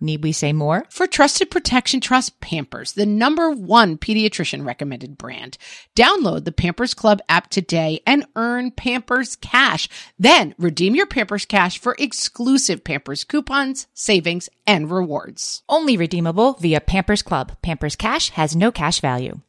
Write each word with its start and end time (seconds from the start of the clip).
Need 0.00 0.22
we 0.22 0.32
say 0.32 0.52
more? 0.52 0.84
For 0.90 1.06
trusted 1.06 1.50
protection, 1.50 2.00
trust 2.00 2.40
Pampers, 2.40 2.92
the 2.92 3.06
number 3.06 3.50
one 3.50 3.96
pediatrician 3.96 4.66
recommended 4.66 5.16
brand. 5.16 5.56
Download 5.96 6.44
the 6.44 6.52
Pampers 6.52 6.94
Club 6.94 7.20
app 7.28 7.48
today 7.48 8.00
and 8.06 8.26
earn 8.36 8.70
Pampers 8.70 9.36
Cash. 9.36 9.88
Then 10.18 10.54
redeem 10.58 10.94
your 10.94 11.06
Pampers 11.06 11.44
Cash 11.44 11.78
for 11.78 11.96
exclusive 11.98 12.84
Pampers 12.84 13.24
coupons, 13.24 13.86
savings, 13.94 14.48
and 14.66 14.90
rewards. 14.90 15.62
Only 15.68 15.96
redeemable 15.96 16.54
via 16.54 16.80
Pampers 16.80 17.22
Club. 17.22 17.56
Pampers 17.62 17.96
Cash 17.96 18.30
has 18.30 18.54
no 18.54 18.70
cash 18.72 19.00
value. 19.00 19.40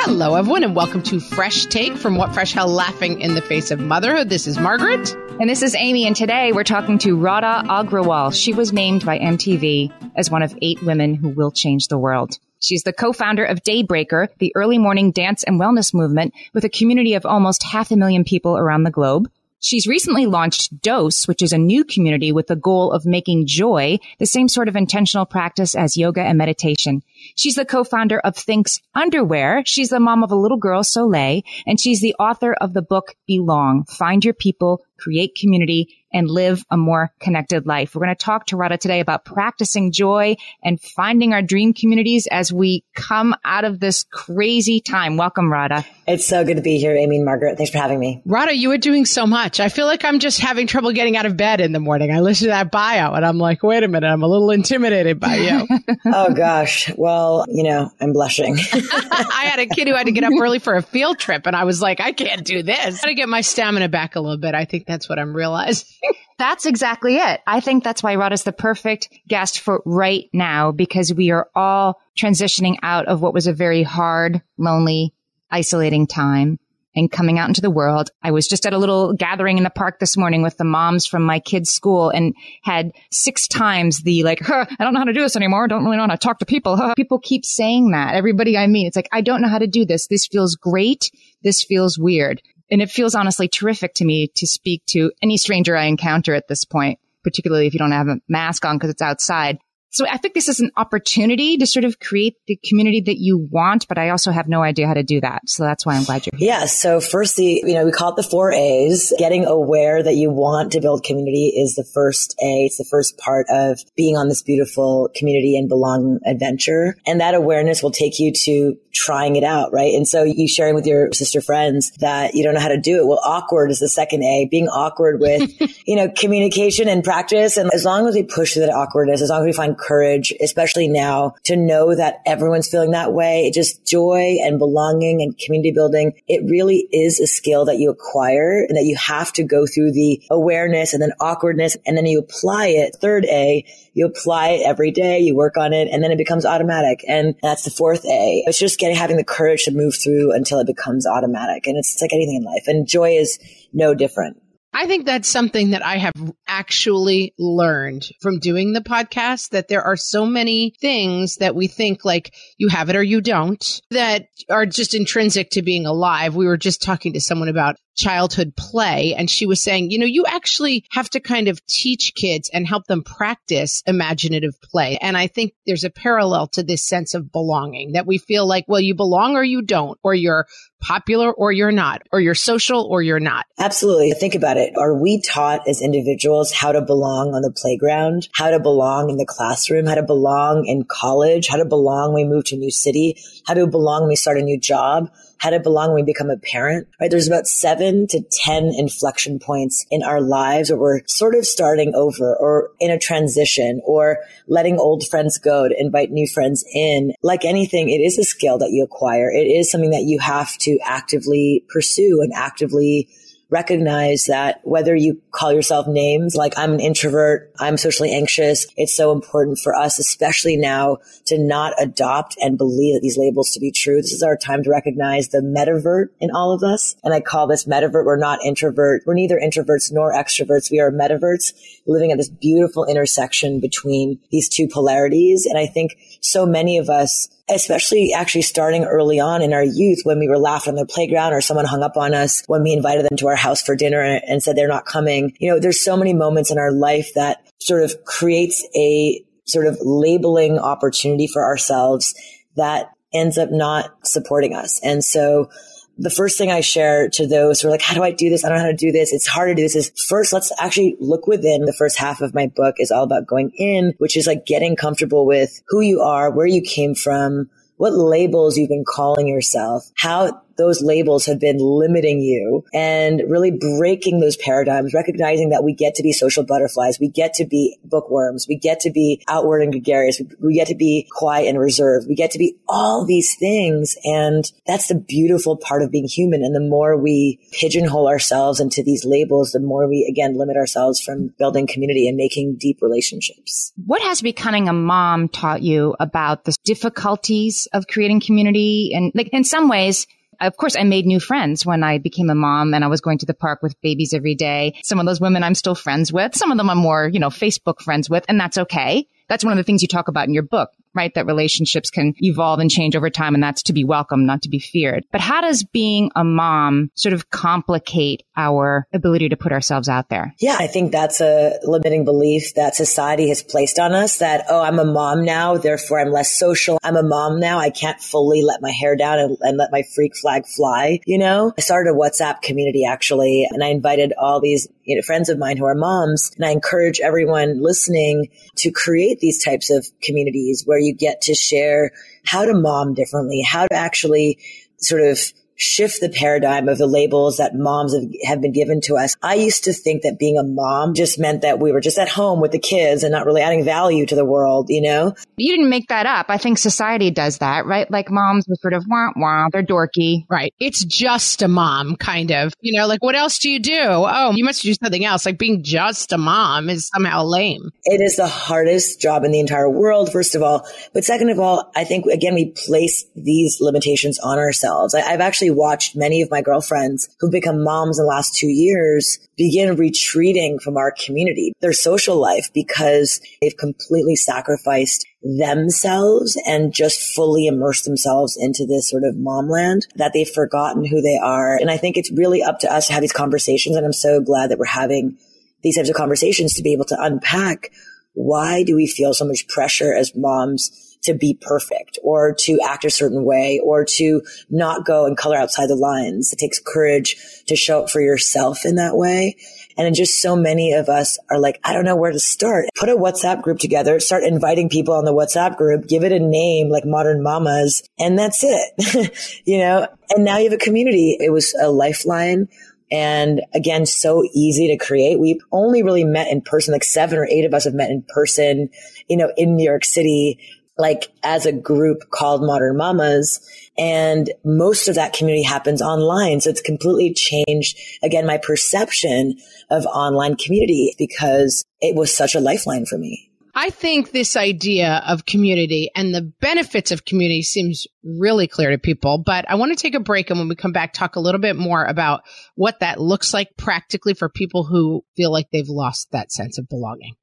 Hello, 0.00 0.34
everyone, 0.34 0.64
and 0.64 0.74
welcome 0.74 1.02
to 1.04 1.20
Fresh 1.20 1.66
Take 1.66 1.96
from 1.96 2.16
What 2.16 2.34
Fresh 2.34 2.52
Hell 2.52 2.68
Laughing 2.68 3.20
in 3.20 3.34
the 3.34 3.42
Face 3.42 3.70
of 3.70 3.78
Motherhood. 3.78 4.28
This 4.28 4.46
is 4.46 4.58
Margaret. 4.58 5.14
And 5.40 5.48
this 5.48 5.62
is 5.62 5.76
Amy, 5.76 6.04
and 6.04 6.16
today 6.16 6.50
we're 6.50 6.64
talking 6.64 6.98
to 6.98 7.16
Radha 7.16 7.62
Agrawal. 7.68 8.34
She 8.34 8.52
was 8.52 8.72
named 8.72 9.06
by 9.06 9.20
MTV 9.20 9.92
as 10.16 10.32
one 10.32 10.42
of 10.42 10.52
eight 10.62 10.82
women 10.82 11.14
who 11.14 11.28
will 11.28 11.52
change 11.52 11.86
the 11.86 11.96
world. 11.96 12.36
She's 12.58 12.82
the 12.82 12.92
co-founder 12.92 13.44
of 13.44 13.62
Daybreaker, 13.62 14.26
the 14.40 14.50
early 14.56 14.78
morning 14.78 15.12
dance 15.12 15.44
and 15.44 15.60
wellness 15.60 15.94
movement 15.94 16.34
with 16.54 16.64
a 16.64 16.68
community 16.68 17.14
of 17.14 17.24
almost 17.24 17.62
half 17.62 17.92
a 17.92 17.96
million 17.96 18.24
people 18.24 18.58
around 18.58 18.82
the 18.82 18.90
globe. 18.90 19.30
She's 19.60 19.86
recently 19.86 20.26
launched 20.26 20.82
Dose, 20.82 21.28
which 21.28 21.40
is 21.40 21.52
a 21.52 21.58
new 21.58 21.84
community 21.84 22.32
with 22.32 22.48
the 22.48 22.56
goal 22.56 22.90
of 22.90 23.06
making 23.06 23.46
joy 23.46 23.98
the 24.18 24.26
same 24.26 24.48
sort 24.48 24.66
of 24.66 24.74
intentional 24.74 25.26
practice 25.26 25.76
as 25.76 25.96
yoga 25.96 26.22
and 26.22 26.36
meditation. 26.36 27.02
She's 27.36 27.54
the 27.54 27.64
co-founder 27.64 28.18
of 28.18 28.34
Thinx 28.34 28.80
Underwear. 28.92 29.62
She's 29.66 29.90
the 29.90 30.00
mom 30.00 30.24
of 30.24 30.32
a 30.32 30.36
little 30.36 30.58
girl, 30.58 30.82
Soleil, 30.82 31.42
and 31.64 31.80
she's 31.80 32.00
the 32.00 32.16
author 32.18 32.54
of 32.54 32.72
the 32.72 32.82
book 32.82 33.14
Belong, 33.28 33.84
Find 33.84 34.24
Your 34.24 34.34
People, 34.34 34.82
Create 34.98 35.34
Community, 35.34 35.88
and 36.12 36.28
live 36.30 36.64
a 36.70 36.76
more 36.76 37.12
connected 37.20 37.66
life. 37.66 37.94
We're 37.94 38.04
going 38.04 38.16
to 38.16 38.24
talk 38.24 38.46
to 38.46 38.56
Radha 38.56 38.78
today 38.78 39.00
about 39.00 39.24
practicing 39.24 39.92
joy 39.92 40.36
and 40.62 40.80
finding 40.80 41.32
our 41.32 41.42
dream 41.42 41.74
communities 41.74 42.26
as 42.30 42.52
we 42.52 42.84
come 42.94 43.34
out 43.44 43.64
of 43.64 43.80
this 43.80 44.04
crazy 44.04 44.80
time. 44.80 45.16
Welcome, 45.16 45.52
Radha. 45.52 45.84
It's 46.06 46.26
so 46.26 46.44
good 46.44 46.56
to 46.56 46.62
be 46.62 46.78
here, 46.78 46.94
Amy 46.94 47.16
and 47.16 47.24
Margaret. 47.24 47.56
Thanks 47.56 47.70
for 47.70 47.78
having 47.78 47.98
me. 47.98 48.22
Radha, 48.24 48.54
you 48.54 48.70
are 48.72 48.78
doing 48.78 49.04
so 49.04 49.26
much. 49.26 49.60
I 49.60 49.68
feel 49.68 49.86
like 49.86 50.04
I'm 50.04 50.18
just 50.18 50.40
having 50.40 50.66
trouble 50.66 50.92
getting 50.92 51.16
out 51.16 51.26
of 51.26 51.36
bed 51.36 51.60
in 51.60 51.72
the 51.72 51.80
morning. 51.80 52.10
I 52.10 52.20
listen 52.20 52.46
to 52.46 52.50
that 52.50 52.70
bio 52.70 53.12
and 53.12 53.24
I'm 53.24 53.38
like, 53.38 53.62
wait 53.62 53.82
a 53.82 53.88
minute, 53.88 54.08
I'm 54.08 54.22
a 54.22 54.28
little 54.28 54.50
intimidated 54.50 55.20
by 55.20 55.36
you. 55.36 55.66
oh 56.06 56.32
gosh. 56.32 56.90
Well, 56.96 57.44
you 57.48 57.64
know, 57.64 57.90
I'm 58.00 58.12
blushing. 58.12 58.56
I 58.72 59.48
had 59.50 59.60
a 59.60 59.66
kid 59.66 59.88
who 59.88 59.94
had 59.94 60.06
to 60.06 60.12
get 60.12 60.24
up 60.24 60.32
early 60.40 60.58
for 60.58 60.74
a 60.74 60.82
field 60.82 61.18
trip 61.18 61.46
and 61.46 61.54
I 61.54 61.64
was 61.64 61.82
like, 61.82 62.00
I 62.00 62.12
can't 62.12 62.44
do 62.44 62.62
this. 62.62 62.78
I 62.78 62.90
got 63.02 63.06
to 63.08 63.14
get 63.14 63.28
my 63.28 63.42
stamina 63.42 63.88
back 63.88 64.16
a 64.16 64.20
little 64.20 64.38
bit. 64.38 64.54
I 64.54 64.64
think 64.64 64.86
that's 64.88 65.08
what 65.08 65.18
I'm 65.18 65.36
realizing. 65.36 65.86
That's 66.38 66.66
exactly 66.66 67.16
it. 67.16 67.40
I 67.48 67.58
think 67.58 67.82
that's 67.82 68.00
why 68.00 68.14
Rod 68.14 68.32
is 68.32 68.44
the 68.44 68.52
perfect 68.52 69.08
guest 69.26 69.58
for 69.58 69.82
right 69.84 70.26
now 70.32 70.70
because 70.70 71.12
we 71.12 71.32
are 71.32 71.48
all 71.52 72.00
transitioning 72.16 72.76
out 72.80 73.06
of 73.06 73.20
what 73.20 73.34
was 73.34 73.48
a 73.48 73.52
very 73.52 73.82
hard, 73.82 74.40
lonely, 74.56 75.12
isolating 75.50 76.06
time 76.06 76.60
and 76.94 77.10
coming 77.10 77.40
out 77.40 77.48
into 77.48 77.60
the 77.60 77.70
world. 77.70 78.10
I 78.22 78.30
was 78.30 78.46
just 78.46 78.66
at 78.66 78.72
a 78.72 78.78
little 78.78 79.14
gathering 79.14 79.58
in 79.58 79.64
the 79.64 79.70
park 79.70 79.98
this 79.98 80.16
morning 80.16 80.42
with 80.42 80.56
the 80.56 80.64
moms 80.64 81.06
from 81.06 81.24
my 81.24 81.40
kids' 81.40 81.70
school 81.70 82.10
and 82.10 82.34
had 82.62 82.92
six 83.10 83.48
times 83.48 84.02
the 84.02 84.22
like, 84.22 84.40
huh, 84.40 84.66
I 84.78 84.84
don't 84.84 84.94
know 84.94 85.00
how 85.00 85.06
to 85.06 85.12
do 85.12 85.22
this 85.22 85.36
anymore. 85.36 85.66
Don't 85.66 85.84
really 85.84 85.96
know 85.96 86.04
how 86.04 86.14
to 86.14 86.18
talk 86.18 86.38
to 86.38 86.46
people. 86.46 86.76
Huh. 86.76 86.94
People 86.96 87.18
keep 87.18 87.44
saying 87.44 87.90
that. 87.90 88.14
Everybody 88.14 88.56
I 88.56 88.68
mean, 88.68 88.86
it's 88.86 88.96
like, 88.96 89.08
I 89.10 89.22
don't 89.22 89.42
know 89.42 89.48
how 89.48 89.58
to 89.58 89.66
do 89.66 89.84
this. 89.84 90.06
This 90.06 90.28
feels 90.28 90.54
great. 90.54 91.10
This 91.42 91.64
feels 91.64 91.98
weird. 91.98 92.42
And 92.70 92.82
it 92.82 92.90
feels 92.90 93.14
honestly 93.14 93.48
terrific 93.48 93.94
to 93.94 94.04
me 94.04 94.28
to 94.36 94.46
speak 94.46 94.84
to 94.86 95.10
any 95.22 95.36
stranger 95.36 95.76
I 95.76 95.84
encounter 95.84 96.34
at 96.34 96.48
this 96.48 96.64
point, 96.64 96.98
particularly 97.24 97.66
if 97.66 97.72
you 97.72 97.78
don't 97.78 97.92
have 97.92 98.08
a 98.08 98.20
mask 98.28 98.64
on 98.64 98.76
because 98.76 98.90
it's 98.90 99.02
outside. 99.02 99.58
So 99.90 100.06
I 100.06 100.18
think 100.18 100.34
this 100.34 100.48
is 100.48 100.60
an 100.60 100.70
opportunity 100.76 101.56
to 101.56 101.66
sort 101.66 101.84
of 101.84 101.98
create 101.98 102.36
the 102.46 102.58
community 102.68 103.00
that 103.02 103.18
you 103.18 103.48
want, 103.50 103.88
but 103.88 103.98
I 103.98 104.10
also 104.10 104.30
have 104.30 104.48
no 104.48 104.62
idea 104.62 104.86
how 104.86 104.94
to 104.94 105.02
do 105.02 105.20
that. 105.20 105.48
So 105.48 105.62
that's 105.62 105.86
why 105.86 105.96
I'm 105.96 106.04
glad 106.04 106.26
you're 106.26 106.38
here. 106.38 106.48
Yeah. 106.48 106.66
So 106.66 107.00
firstly, 107.00 107.62
you 107.64 107.74
know, 107.74 107.84
we 107.84 107.92
call 107.92 108.10
it 108.10 108.16
the 108.16 108.22
four 108.22 108.52
A's. 108.52 109.12
Getting 109.18 109.46
aware 109.46 110.02
that 110.02 110.14
you 110.14 110.30
want 110.30 110.72
to 110.72 110.80
build 110.80 111.04
community 111.04 111.48
is 111.56 111.74
the 111.74 111.84
first 111.84 112.34
A. 112.42 112.66
It's 112.66 112.76
the 112.76 112.86
first 112.90 113.18
part 113.18 113.46
of 113.48 113.80
being 113.96 114.16
on 114.16 114.28
this 114.28 114.42
beautiful 114.42 115.08
community 115.16 115.56
and 115.56 115.68
belong 115.68 116.18
adventure. 116.26 116.96
And 117.06 117.20
that 117.20 117.34
awareness 117.34 117.82
will 117.82 117.90
take 117.90 118.18
you 118.18 118.32
to 118.44 118.76
trying 118.92 119.36
it 119.36 119.44
out, 119.44 119.72
right? 119.72 119.94
And 119.94 120.06
so 120.06 120.22
you 120.22 120.48
sharing 120.48 120.74
with 120.74 120.86
your 120.86 121.12
sister 121.12 121.40
friends 121.40 121.92
that 122.00 122.34
you 122.34 122.44
don't 122.44 122.54
know 122.54 122.60
how 122.60 122.68
to 122.68 122.80
do 122.80 122.98
it. 122.98 123.06
Well, 123.06 123.20
awkward 123.24 123.70
is 123.70 123.78
the 123.78 123.88
second 123.88 124.22
A. 124.22 124.48
Being 124.50 124.68
awkward 124.68 125.20
with, 125.20 125.50
you 125.86 125.96
know, 125.96 126.10
communication 126.10 126.88
and 126.88 127.02
practice. 127.02 127.56
And 127.56 127.72
as 127.72 127.84
long 127.84 128.06
as 128.06 128.14
we 128.14 128.22
push 128.22 128.54
through 128.54 128.66
that 128.66 128.72
awkwardness, 128.72 129.22
as 129.22 129.30
long 129.30 129.40
as 129.40 129.46
we 129.46 129.52
find 129.52 129.77
courage, 129.78 130.32
especially 130.40 130.88
now 130.88 131.34
to 131.44 131.56
know 131.56 131.94
that 131.94 132.20
everyone's 132.26 132.68
feeling 132.68 132.90
that 132.90 133.12
way, 133.12 133.50
just 133.54 133.86
joy 133.86 134.36
and 134.42 134.58
belonging 134.58 135.22
and 135.22 135.38
community 135.38 135.72
building, 135.72 136.12
it 136.26 136.42
really 136.48 136.88
is 136.92 137.20
a 137.20 137.26
skill 137.26 137.64
that 137.66 137.78
you 137.78 137.90
acquire 137.90 138.64
and 138.68 138.76
that 138.76 138.84
you 138.84 138.96
have 138.96 139.32
to 139.34 139.44
go 139.44 139.66
through 139.66 139.92
the 139.92 140.22
awareness 140.30 140.92
and 140.92 141.02
then 141.02 141.12
awkwardness 141.20 141.76
and 141.86 141.96
then 141.96 142.06
you 142.06 142.18
apply 142.18 142.66
it. 142.66 142.96
Third 143.00 143.24
A, 143.26 143.64
you 143.94 144.06
apply 144.06 144.50
it 144.50 144.66
every 144.66 144.90
day, 144.90 145.20
you 145.20 145.34
work 145.34 145.56
on 145.56 145.72
it 145.72 145.88
and 145.90 146.02
then 146.02 146.10
it 146.10 146.18
becomes 146.18 146.44
automatic. 146.44 147.04
And 147.08 147.34
that's 147.42 147.64
the 147.64 147.70
fourth 147.70 148.04
A. 148.04 148.42
It's 148.46 148.58
just 148.58 148.78
getting, 148.78 148.96
having 148.96 149.16
the 149.16 149.24
courage 149.24 149.64
to 149.64 149.72
move 149.72 149.94
through 149.96 150.32
until 150.32 150.58
it 150.58 150.66
becomes 150.66 151.06
automatic. 151.06 151.66
And 151.66 151.76
it's, 151.76 151.92
it's 151.92 152.02
like 152.02 152.12
anything 152.12 152.36
in 152.36 152.44
life 152.44 152.64
and 152.66 152.86
joy 152.86 153.12
is 153.12 153.38
no 153.72 153.94
different. 153.94 154.42
I 154.72 154.86
think 154.86 155.06
that's 155.06 155.28
something 155.28 155.70
that 155.70 155.84
I 155.84 155.96
have 155.96 156.12
actually 156.48 157.34
learned 157.38 158.08
from 158.20 158.38
doing 158.38 158.72
the 158.72 158.80
podcast 158.80 159.50
that 159.50 159.68
there 159.68 159.82
are 159.82 159.96
so 159.96 160.26
many 160.26 160.74
things 160.80 161.36
that 161.36 161.54
we 161.54 161.66
think 161.68 162.04
like 162.04 162.34
you 162.56 162.68
have 162.68 162.90
it 162.90 162.96
or 162.96 163.02
you 163.02 163.20
don't 163.20 163.80
that 163.90 164.26
are 164.50 164.66
just 164.66 164.94
intrinsic 164.94 165.50
to 165.50 165.62
being 165.62 165.86
alive. 165.86 166.34
We 166.34 166.46
were 166.46 166.56
just 166.56 166.82
talking 166.82 167.12
to 167.12 167.20
someone 167.20 167.48
about 167.48 167.76
childhood 167.98 168.54
play 168.56 169.14
and 169.14 169.28
she 169.28 169.44
was 169.44 169.62
saying, 169.62 169.90
you 169.90 169.98
know, 169.98 170.06
you 170.06 170.24
actually 170.26 170.84
have 170.92 171.10
to 171.10 171.20
kind 171.20 171.48
of 171.48 171.64
teach 171.66 172.12
kids 172.14 172.48
and 172.52 172.66
help 172.66 172.86
them 172.86 173.02
practice 173.02 173.82
imaginative 173.86 174.54
play. 174.62 174.96
And 175.02 175.16
I 175.16 175.26
think 175.26 175.52
there's 175.66 175.84
a 175.84 175.90
parallel 175.90 176.46
to 176.48 176.62
this 176.62 176.86
sense 176.86 177.14
of 177.14 177.32
belonging 177.32 177.92
that 177.92 178.06
we 178.06 178.18
feel 178.18 178.46
like, 178.46 178.64
well, 178.68 178.80
you 178.80 178.94
belong 178.94 179.34
or 179.34 179.42
you 179.42 179.62
don't, 179.62 179.98
or 180.04 180.14
you're 180.14 180.46
popular 180.80 181.32
or 181.32 181.50
you're 181.50 181.72
not, 181.72 182.02
or 182.12 182.20
you're 182.20 182.36
social 182.36 182.84
or 182.84 183.02
you're 183.02 183.18
not. 183.18 183.46
Absolutely. 183.58 184.12
Think 184.12 184.36
about 184.36 184.56
it. 184.56 184.74
Are 184.78 184.94
we 184.94 185.20
taught 185.20 185.66
as 185.66 185.82
individuals 185.82 186.37
how 186.52 186.72
to 186.72 186.80
belong 186.80 187.34
on 187.34 187.42
the 187.42 187.50
playground, 187.50 188.28
how 188.34 188.50
to 188.50 188.60
belong 188.60 189.10
in 189.10 189.16
the 189.16 189.26
classroom, 189.26 189.86
how 189.86 189.94
to 189.94 190.02
belong 190.02 190.66
in 190.66 190.84
college, 190.84 191.48
how 191.48 191.56
to 191.56 191.64
belong 191.64 192.12
when 192.12 192.28
we 192.28 192.34
move 192.34 192.44
to 192.44 192.56
a 192.56 192.58
new 192.58 192.70
city, 192.70 193.16
how 193.46 193.54
to 193.54 193.66
belong 193.66 194.02
when 194.02 194.08
we 194.08 194.16
start 194.16 194.38
a 194.38 194.42
new 194.42 194.58
job? 194.58 195.10
how 195.38 195.50
to 195.50 195.60
belong 195.60 195.88
when 195.88 196.04
we 196.04 196.12
become 196.12 196.30
a 196.30 196.36
parent, 196.36 196.88
right? 197.00 197.10
There's 197.10 197.28
about 197.28 197.46
seven 197.46 198.06
to 198.08 198.20
10 198.30 198.72
inflection 198.76 199.38
points 199.38 199.86
in 199.90 200.02
our 200.02 200.20
lives 200.20 200.70
where 200.70 200.78
we're 200.78 201.00
sort 201.06 201.34
of 201.34 201.46
starting 201.46 201.94
over 201.94 202.36
or 202.36 202.70
in 202.80 202.90
a 202.90 202.98
transition 202.98 203.80
or 203.84 204.18
letting 204.48 204.78
old 204.78 205.06
friends 205.06 205.38
go 205.38 205.68
to 205.68 205.80
invite 205.80 206.10
new 206.10 206.26
friends 206.26 206.64
in. 206.74 207.12
Like 207.22 207.44
anything, 207.44 207.88
it 207.88 208.00
is 208.00 208.18
a 208.18 208.24
skill 208.24 208.58
that 208.58 208.70
you 208.70 208.82
acquire. 208.82 209.30
It 209.30 209.46
is 209.46 209.70
something 209.70 209.90
that 209.90 210.02
you 210.02 210.18
have 210.18 210.56
to 210.58 210.78
actively 210.84 211.64
pursue 211.68 212.20
and 212.20 212.32
actively 212.34 213.08
recognize 213.50 214.26
that 214.26 214.60
whether 214.62 214.94
you 214.94 215.20
call 215.30 215.52
yourself 215.52 215.86
names 215.86 216.34
like 216.34 216.52
I'm 216.58 216.74
an 216.74 216.80
introvert, 216.80 217.50
I'm 217.58 217.78
socially 217.78 218.12
anxious, 218.12 218.66
it's 218.76 218.94
so 218.94 219.10
important 219.10 219.58
for 219.58 219.74
us, 219.74 219.98
especially 219.98 220.56
now, 220.56 220.98
to 221.26 221.38
not 221.38 221.72
adopt 221.80 222.36
and 222.40 222.58
believe 222.58 222.94
that 222.94 223.00
these 223.02 223.16
labels 223.16 223.50
to 223.50 223.60
be 223.60 223.72
true. 223.72 223.96
This 223.96 224.12
is 224.12 224.22
our 224.22 224.36
time 224.36 224.62
to 224.64 224.70
recognize 224.70 225.28
the 225.28 225.38
metavert 225.38 226.08
in 226.20 226.30
all 226.30 226.52
of 226.52 226.62
us. 226.62 226.94
And 227.02 227.14
I 227.14 227.20
call 227.20 227.46
this 227.46 227.64
metavert. 227.64 228.04
We're 228.04 228.18
not 228.18 228.44
introvert. 228.44 229.02
We're 229.06 229.14
neither 229.14 229.40
introverts 229.40 229.90
nor 229.90 230.12
extroverts. 230.12 230.70
We 230.70 230.80
are 230.80 230.90
metaverts 230.90 231.52
living 231.86 232.12
at 232.12 232.18
this 232.18 232.28
beautiful 232.28 232.84
intersection 232.84 233.60
between 233.60 234.20
these 234.30 234.48
two 234.48 234.68
polarities. 234.68 235.46
And 235.46 235.58
I 235.58 235.66
think 235.66 235.96
so 236.20 236.44
many 236.44 236.76
of 236.76 236.90
us 236.90 237.28
especially 237.50 238.12
actually 238.12 238.42
starting 238.42 238.84
early 238.84 239.20
on 239.20 239.42
in 239.42 239.52
our 239.52 239.64
youth 239.64 240.00
when 240.04 240.18
we 240.18 240.28
were 240.28 240.38
laughing 240.38 240.72
on 240.72 240.76
the 240.76 240.86
playground 240.86 241.32
or 241.32 241.40
someone 241.40 241.64
hung 241.64 241.82
up 241.82 241.96
on 241.96 242.14
us 242.14 242.42
when 242.46 242.62
we 242.62 242.72
invited 242.72 243.04
them 243.04 243.16
to 243.16 243.28
our 243.28 243.36
house 243.36 243.62
for 243.62 243.74
dinner 243.74 244.00
and 244.02 244.42
said 244.42 244.56
they're 244.56 244.68
not 244.68 244.84
coming. 244.84 245.34
You 245.38 245.50
know, 245.50 245.58
there's 245.58 245.82
so 245.82 245.96
many 245.96 246.14
moments 246.14 246.50
in 246.50 246.58
our 246.58 246.72
life 246.72 247.10
that 247.14 247.46
sort 247.60 247.82
of 247.82 248.04
creates 248.04 248.66
a 248.76 249.24
sort 249.46 249.66
of 249.66 249.78
labeling 249.80 250.58
opportunity 250.58 251.26
for 251.26 251.44
ourselves 251.44 252.14
that 252.56 252.90
ends 253.14 253.38
up 253.38 253.50
not 253.50 254.06
supporting 254.06 254.54
us. 254.54 254.78
And 254.82 255.02
so 255.02 255.50
the 255.98 256.10
first 256.10 256.38
thing 256.38 256.50
I 256.50 256.60
share 256.60 257.08
to 257.10 257.26
those 257.26 257.60
who 257.60 257.68
are 257.68 257.70
like, 257.72 257.82
how 257.82 257.94
do 257.94 258.04
I 258.04 258.12
do 258.12 258.30
this? 258.30 258.44
I 258.44 258.48
don't 258.48 258.58
know 258.58 258.64
how 258.64 258.70
to 258.70 258.76
do 258.76 258.92
this. 258.92 259.12
It's 259.12 259.26
hard 259.26 259.48
to 259.48 259.54
do 259.54 259.62
this 259.62 259.74
is 259.74 259.90
first, 260.06 260.32
let's 260.32 260.52
actually 260.58 260.96
look 261.00 261.26
within. 261.26 261.64
The 261.64 261.72
first 261.72 261.98
half 261.98 262.20
of 262.20 262.34
my 262.34 262.46
book 262.46 262.76
is 262.78 262.92
all 262.92 263.02
about 263.02 263.26
going 263.26 263.50
in, 263.56 263.94
which 263.98 264.16
is 264.16 264.26
like 264.26 264.46
getting 264.46 264.76
comfortable 264.76 265.26
with 265.26 265.60
who 265.68 265.80
you 265.80 266.00
are, 266.00 266.30
where 266.30 266.46
you 266.46 266.62
came 266.62 266.94
from, 266.94 267.50
what 267.76 267.92
labels 267.92 268.56
you've 268.56 268.68
been 268.68 268.84
calling 268.86 269.26
yourself, 269.26 269.90
how 269.96 270.40
those 270.58 270.82
labels 270.82 271.24
have 271.26 271.40
been 271.40 271.58
limiting 271.58 272.20
you 272.20 272.64
and 272.74 273.22
really 273.28 273.50
breaking 273.50 274.20
those 274.20 274.36
paradigms, 274.36 274.92
recognizing 274.92 275.50
that 275.50 275.64
we 275.64 275.72
get 275.72 275.94
to 275.94 276.02
be 276.02 276.12
social 276.12 276.44
butterflies. 276.44 276.98
We 277.00 277.08
get 277.08 277.32
to 277.34 277.46
be 277.46 277.78
bookworms. 277.84 278.46
We 278.48 278.56
get 278.56 278.80
to 278.80 278.90
be 278.90 279.22
outward 279.28 279.62
and 279.62 279.72
gregarious. 279.72 280.20
We 280.40 280.54
get 280.54 280.68
to 280.68 280.74
be 280.74 281.08
quiet 281.12 281.48
and 281.48 281.58
reserved. 281.58 282.08
We 282.08 282.14
get 282.14 282.32
to 282.32 282.38
be 282.38 282.56
all 282.68 283.06
these 283.06 283.36
things. 283.38 283.96
And 284.04 284.50
that's 284.66 284.88
the 284.88 284.96
beautiful 284.96 285.56
part 285.56 285.82
of 285.82 285.90
being 285.90 286.08
human. 286.08 286.42
And 286.42 286.54
the 286.54 286.60
more 286.60 286.96
we 286.96 287.38
pigeonhole 287.52 288.08
ourselves 288.08 288.60
into 288.60 288.82
these 288.82 289.04
labels, 289.04 289.52
the 289.52 289.60
more 289.60 289.88
we 289.88 290.06
again 290.10 290.36
limit 290.36 290.56
ourselves 290.56 291.00
from 291.00 291.32
building 291.38 291.66
community 291.66 292.08
and 292.08 292.16
making 292.16 292.56
deep 292.56 292.82
relationships. 292.82 293.72
What 293.86 294.02
has 294.02 294.20
becoming 294.20 294.68
a 294.68 294.72
mom 294.72 295.28
taught 295.28 295.62
you 295.62 295.94
about 296.00 296.44
the 296.44 296.56
difficulties 296.64 297.68
of 297.72 297.86
creating 297.86 298.20
community? 298.20 298.90
And 298.92 299.12
like 299.14 299.28
in 299.32 299.44
some 299.44 299.68
ways, 299.68 300.06
of 300.40 300.56
course, 300.56 300.76
I 300.76 300.84
made 300.84 301.06
new 301.06 301.20
friends 301.20 301.66
when 301.66 301.82
I 301.82 301.98
became 301.98 302.30
a 302.30 302.34
mom 302.34 302.74
and 302.74 302.84
I 302.84 302.88
was 302.88 303.00
going 303.00 303.18
to 303.18 303.26
the 303.26 303.34
park 303.34 303.62
with 303.62 303.80
babies 303.80 304.14
every 304.14 304.34
day. 304.34 304.74
Some 304.82 305.00
of 305.00 305.06
those 305.06 305.20
women 305.20 305.42
I'm 305.42 305.54
still 305.54 305.74
friends 305.74 306.12
with. 306.12 306.34
Some 306.36 306.50
of 306.50 306.58
them 306.58 306.70
I'm 306.70 306.78
more, 306.78 307.08
you 307.08 307.20
know, 307.20 307.28
Facebook 307.30 307.80
friends 307.80 308.08
with, 308.08 308.24
and 308.28 308.38
that's 308.38 308.58
okay. 308.58 309.06
That's 309.28 309.44
one 309.44 309.52
of 309.52 309.58
the 309.58 309.64
things 309.64 309.82
you 309.82 309.88
talk 309.88 310.08
about 310.08 310.26
in 310.26 310.34
your 310.34 310.42
book 310.42 310.70
right? 310.98 311.14
That 311.14 311.26
relationships 311.26 311.90
can 311.90 312.12
evolve 312.18 312.58
and 312.58 312.68
change 312.68 312.96
over 312.96 313.08
time. 313.08 313.34
And 313.34 313.42
that's 313.42 313.62
to 313.64 313.72
be 313.72 313.84
welcomed, 313.84 314.26
not 314.26 314.42
to 314.42 314.48
be 314.48 314.58
feared. 314.58 315.04
But 315.12 315.20
how 315.20 315.40
does 315.40 315.62
being 315.62 316.10
a 316.16 316.24
mom 316.24 316.90
sort 316.94 317.12
of 317.12 317.30
complicate 317.30 318.24
our 318.36 318.84
ability 318.92 319.28
to 319.28 319.36
put 319.36 319.52
ourselves 319.52 319.88
out 319.88 320.08
there? 320.08 320.34
Yeah, 320.40 320.56
I 320.58 320.66
think 320.66 320.90
that's 320.90 321.20
a 321.20 321.58
limiting 321.62 322.04
belief 322.04 322.54
that 322.54 322.74
society 322.74 323.28
has 323.28 323.44
placed 323.44 323.78
on 323.78 323.92
us 323.92 324.18
that, 324.18 324.46
oh, 324.50 324.60
I'm 324.60 324.80
a 324.80 324.84
mom 324.84 325.24
now, 325.24 325.56
therefore 325.56 326.00
I'm 326.00 326.10
less 326.10 326.36
social. 326.36 326.78
I'm 326.82 326.96
a 326.96 327.02
mom 327.04 327.38
now. 327.38 327.60
I 327.60 327.70
can't 327.70 328.00
fully 328.00 328.42
let 328.42 328.60
my 328.60 328.72
hair 328.72 328.96
down 328.96 329.20
and, 329.20 329.38
and 329.40 329.56
let 329.56 329.70
my 329.70 329.84
freak 329.94 330.16
flag 330.16 330.46
fly. 330.46 330.98
You 331.06 331.18
know, 331.18 331.52
I 331.56 331.60
started 331.60 331.90
a 331.90 331.94
WhatsApp 331.94 332.42
community 332.42 332.84
actually, 332.84 333.46
and 333.48 333.62
I 333.62 333.68
invited 333.68 334.12
all 334.18 334.40
these 334.40 334.66
you 334.88 334.96
know, 334.96 335.02
friends 335.02 335.28
of 335.28 335.38
mine 335.38 335.58
who 335.58 335.66
are 335.66 335.74
moms. 335.74 336.32
And 336.36 336.46
I 336.46 336.50
encourage 336.50 336.98
everyone 336.98 337.62
listening 337.62 338.30
to 338.56 338.70
create 338.70 339.20
these 339.20 339.44
types 339.44 339.70
of 339.70 339.86
communities 340.02 340.62
where 340.64 340.78
you 340.78 340.87
get 340.92 341.20
to 341.22 341.34
share 341.34 341.92
how 342.24 342.44
to 342.44 342.54
mom 342.54 342.94
differently, 342.94 343.42
how 343.42 343.66
to 343.66 343.74
actually 343.74 344.38
sort 344.78 345.02
of 345.02 345.18
shift 345.58 346.00
the 346.00 346.08
paradigm 346.08 346.68
of 346.68 346.78
the 346.78 346.86
labels 346.86 347.36
that 347.36 347.54
moms 347.54 347.92
have, 347.92 348.04
have, 348.24 348.40
been 348.40 348.52
given 348.52 348.80
to 348.80 348.96
us. 348.96 349.16
I 349.22 349.34
used 349.34 349.64
to 349.64 349.72
think 349.72 350.02
that 350.02 350.18
being 350.18 350.38
a 350.38 350.44
mom 350.44 350.94
just 350.94 351.18
meant 351.18 351.42
that 351.42 351.58
we 351.58 351.72
were 351.72 351.80
just 351.80 351.98
at 351.98 352.08
home 352.08 352.40
with 352.40 352.52
the 352.52 352.60
kids 352.60 353.02
and 353.02 353.10
not 353.10 353.26
really 353.26 353.42
adding 353.42 353.64
value 353.64 354.06
to 354.06 354.14
the 354.14 354.24
world, 354.24 354.66
you 354.68 354.80
know? 354.80 355.14
You 355.36 355.56
didn't 355.56 355.68
make 355.68 355.88
that 355.88 356.06
up. 356.06 356.26
I 356.28 356.38
think 356.38 356.58
society 356.58 357.10
does 357.10 357.38
that, 357.38 357.66
right? 357.66 357.90
Like 357.90 358.10
moms 358.10 358.46
were 358.48 358.54
sort 358.54 358.72
of 358.72 358.84
wah 358.88 359.10
wah, 359.16 359.48
they're 359.52 359.64
dorky. 359.64 360.24
Right. 360.30 360.54
It's 360.60 360.84
just 360.84 361.42
a 361.42 361.48
mom, 361.48 361.96
kind 361.96 362.30
of. 362.30 362.52
You 362.60 362.78
know, 362.78 362.86
like 362.86 363.02
what 363.02 363.16
else 363.16 363.38
do 363.38 363.50
you 363.50 363.58
do? 363.58 363.80
Oh, 363.82 364.32
you 364.34 364.44
must 364.44 364.62
do 364.62 364.72
something 364.74 365.04
else. 365.04 365.26
Like 365.26 365.38
being 365.38 365.64
just 365.64 366.12
a 366.12 366.18
mom 366.18 366.70
is 366.70 366.88
somehow 366.88 367.24
lame. 367.24 367.70
It 367.84 368.00
is 368.00 368.16
the 368.16 368.28
hardest 368.28 369.00
job 369.00 369.24
in 369.24 369.32
the 369.32 369.40
entire 369.40 369.68
world, 369.68 370.12
first 370.12 370.34
of 370.34 370.42
all. 370.42 370.66
But 370.94 371.04
second 371.04 371.30
of 371.30 371.40
all, 371.40 371.72
I 371.74 371.84
think 371.84 372.06
again, 372.06 372.34
we 372.34 372.52
place 372.52 373.04
these 373.16 373.58
limitations 373.60 374.18
on 374.20 374.38
ourselves. 374.38 374.94
I, 374.94 375.00
I've 375.02 375.20
actually 375.20 375.47
actually 375.48 375.58
watched 375.58 375.96
many 375.96 376.22
of 376.22 376.30
my 376.30 376.42
girlfriends 376.42 377.08
who've 377.20 377.32
become 377.32 377.62
moms 377.62 377.98
in 377.98 378.04
the 378.04 378.08
last 378.08 378.34
two 378.34 378.48
years 378.48 379.18
begin 379.36 379.76
retreating 379.76 380.58
from 380.58 380.76
our 380.76 380.92
community, 381.04 381.52
their 381.60 381.72
social 381.72 382.16
life, 382.16 382.50
because 382.52 383.20
they've 383.40 383.56
completely 383.56 384.16
sacrificed 384.16 385.06
themselves 385.22 386.40
and 386.46 386.72
just 386.72 387.00
fully 387.14 387.46
immersed 387.46 387.84
themselves 387.84 388.36
into 388.38 388.66
this 388.66 388.88
sort 388.90 389.04
of 389.04 389.14
momland 389.14 389.82
that 389.96 390.12
they've 390.12 390.28
forgotten 390.28 390.84
who 390.84 391.00
they 391.00 391.18
are. 391.22 391.56
And 391.56 391.70
I 391.70 391.76
think 391.76 391.96
it's 391.96 392.12
really 392.12 392.42
up 392.42 392.58
to 392.60 392.72
us 392.72 392.86
to 392.88 392.92
have 392.92 393.02
these 393.02 393.12
conversations. 393.12 393.76
And 393.76 393.86
I'm 393.86 393.92
so 393.92 394.20
glad 394.20 394.50
that 394.50 394.58
we're 394.58 394.66
having 394.66 395.16
these 395.62 395.76
types 395.76 395.88
of 395.88 395.96
conversations 395.96 396.54
to 396.54 396.62
be 396.62 396.72
able 396.72 396.84
to 396.86 397.00
unpack 397.00 397.70
why 398.14 398.64
do 398.64 398.74
we 398.74 398.86
feel 398.86 399.14
so 399.14 399.24
much 399.24 399.46
pressure 399.48 399.94
as 399.94 400.14
moms 400.16 400.87
to 401.02 401.14
be 401.14 401.38
perfect 401.40 401.98
or 402.02 402.34
to 402.40 402.58
act 402.64 402.84
a 402.84 402.90
certain 402.90 403.24
way 403.24 403.60
or 403.62 403.84
to 403.96 404.22
not 404.50 404.84
go 404.84 405.06
and 405.06 405.16
color 405.16 405.36
outside 405.36 405.68
the 405.68 405.76
lines. 405.76 406.32
It 406.32 406.38
takes 406.38 406.60
courage 406.60 407.16
to 407.46 407.56
show 407.56 407.82
up 407.82 407.90
for 407.90 408.00
yourself 408.00 408.64
in 408.64 408.76
that 408.76 408.96
way. 408.96 409.36
And 409.76 409.94
just 409.94 410.20
so 410.20 410.34
many 410.34 410.72
of 410.72 410.88
us 410.88 411.18
are 411.30 411.38
like, 411.38 411.60
I 411.62 411.72
don't 411.72 411.84
know 411.84 411.96
where 411.96 412.10
to 412.10 412.18
start. 412.18 412.66
Put 412.74 412.88
a 412.88 412.96
WhatsApp 412.96 413.42
group 413.42 413.58
together, 413.58 414.00
start 414.00 414.24
inviting 414.24 414.68
people 414.68 414.94
on 414.94 415.04
the 415.04 415.14
WhatsApp 415.14 415.56
group, 415.56 415.86
give 415.86 416.02
it 416.02 416.10
a 416.10 416.18
name 416.18 416.68
like 416.68 416.84
Modern 416.84 417.22
Mamas, 417.22 417.88
and 417.98 418.18
that's 418.18 418.40
it. 418.42 419.40
you 419.44 419.58
know, 419.58 419.86
and 420.10 420.24
now 420.24 420.38
you 420.38 420.50
have 420.50 420.60
a 420.60 420.62
community. 420.62 421.16
It 421.20 421.32
was 421.32 421.54
a 421.60 421.70
lifeline. 421.70 422.48
And 422.90 423.42
again, 423.54 423.86
so 423.86 424.24
easy 424.34 424.68
to 424.68 424.84
create. 424.84 425.20
We've 425.20 425.42
only 425.52 425.82
really 425.82 426.04
met 426.04 426.28
in 426.28 426.40
person, 426.40 426.72
like 426.72 426.84
seven 426.84 427.18
or 427.18 427.26
eight 427.26 427.44
of 427.44 427.52
us 427.52 427.64
have 427.64 427.74
met 427.74 427.90
in 427.90 428.02
person, 428.08 428.70
you 429.08 429.16
know, 429.16 429.30
in 429.36 429.56
New 429.56 429.64
York 429.64 429.84
City 429.84 430.38
like 430.78 431.12
as 431.22 431.44
a 431.44 431.52
group 431.52 432.10
called 432.10 432.42
Modern 432.42 432.76
Mamas. 432.76 433.40
And 433.76 434.30
most 434.44 434.88
of 434.88 434.94
that 434.94 435.12
community 435.12 435.42
happens 435.42 435.82
online. 435.82 436.40
So 436.40 436.50
it's 436.50 436.60
completely 436.60 437.12
changed 437.12 437.78
again, 438.02 438.26
my 438.26 438.38
perception 438.38 439.36
of 439.70 439.84
online 439.86 440.36
community 440.36 440.94
because 440.98 441.64
it 441.80 441.94
was 441.94 442.14
such 442.14 442.34
a 442.34 442.40
lifeline 442.40 442.86
for 442.86 442.96
me. 442.96 443.28
I 443.60 443.70
think 443.70 444.12
this 444.12 444.36
idea 444.36 445.02
of 445.04 445.26
community 445.26 445.90
and 445.96 446.14
the 446.14 446.32
benefits 446.40 446.92
of 446.92 447.04
community 447.04 447.42
seems 447.42 447.88
really 448.04 448.46
clear 448.46 448.70
to 448.70 448.78
people, 448.78 449.18
but 449.18 449.50
I 449.50 449.56
want 449.56 449.76
to 449.76 449.82
take 449.82 449.96
a 449.96 450.00
break 450.00 450.30
and 450.30 450.38
when 450.38 450.48
we 450.48 450.54
come 450.54 450.70
back, 450.70 450.92
talk 450.92 451.16
a 451.16 451.20
little 451.20 451.40
bit 451.40 451.56
more 451.56 451.84
about 451.84 452.20
what 452.54 452.78
that 452.80 453.00
looks 453.00 453.34
like 453.34 453.48
practically 453.56 454.14
for 454.14 454.28
people 454.28 454.64
who 454.64 455.04
feel 455.16 455.32
like 455.32 455.48
they've 455.50 455.68
lost 455.68 456.12
that 456.12 456.30
sense 456.30 456.56
of 456.58 456.68
belonging. 456.68 457.16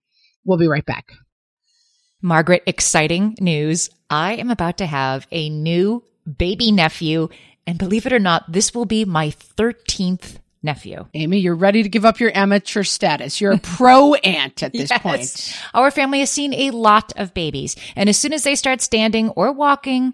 We'll 0.43 0.57
be 0.57 0.67
right 0.67 0.85
back. 0.85 1.05
Margaret, 2.21 2.63
exciting 2.65 3.35
news. 3.39 3.89
I 4.09 4.33
am 4.33 4.49
about 4.49 4.77
to 4.79 4.85
have 4.85 5.27
a 5.31 5.49
new 5.49 6.03
baby 6.37 6.71
nephew. 6.71 7.29
And 7.67 7.77
believe 7.77 8.05
it 8.05 8.13
or 8.13 8.19
not, 8.19 8.51
this 8.51 8.73
will 8.73 8.85
be 8.85 9.05
my 9.05 9.29
13th 9.29 10.37
nephew. 10.63 11.05
Amy, 11.13 11.39
you're 11.39 11.55
ready 11.55 11.83
to 11.83 11.89
give 11.89 12.05
up 12.05 12.19
your 12.19 12.35
amateur 12.35 12.83
status. 12.83 13.39
You're 13.39 13.53
a 13.53 13.59
pro 13.59 14.13
aunt 14.23 14.63
at 14.63 14.73
this 14.73 14.89
yes. 14.89 15.01
point. 15.01 15.59
Our 15.73 15.91
family 15.91 16.19
has 16.19 16.29
seen 16.29 16.53
a 16.53 16.71
lot 16.71 17.13
of 17.15 17.33
babies. 17.33 17.75
And 17.95 18.09
as 18.09 18.17
soon 18.17 18.33
as 18.33 18.43
they 18.43 18.55
start 18.55 18.81
standing 18.81 19.29
or 19.29 19.51
walking, 19.51 20.13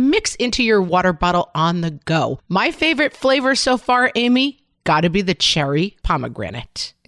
mix 0.00 0.34
into 0.36 0.62
your 0.62 0.82
water 0.82 1.12
bottle 1.12 1.50
on 1.54 1.80
the 1.82 1.90
go. 1.90 2.40
My 2.48 2.70
favorite 2.70 3.14
flavor 3.14 3.54
so 3.54 3.76
far, 3.76 4.10
Amy, 4.14 4.58
gotta 4.84 5.10
be 5.10 5.22
the 5.22 5.34
cherry 5.34 5.96
pomegranate. 6.02 6.94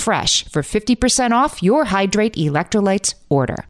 for 0.00 0.62
50% 0.62 1.32
off 1.32 1.62
your 1.62 1.84
Hydrate 1.84 2.34
electrolytes 2.34 3.14
order. 3.28 3.66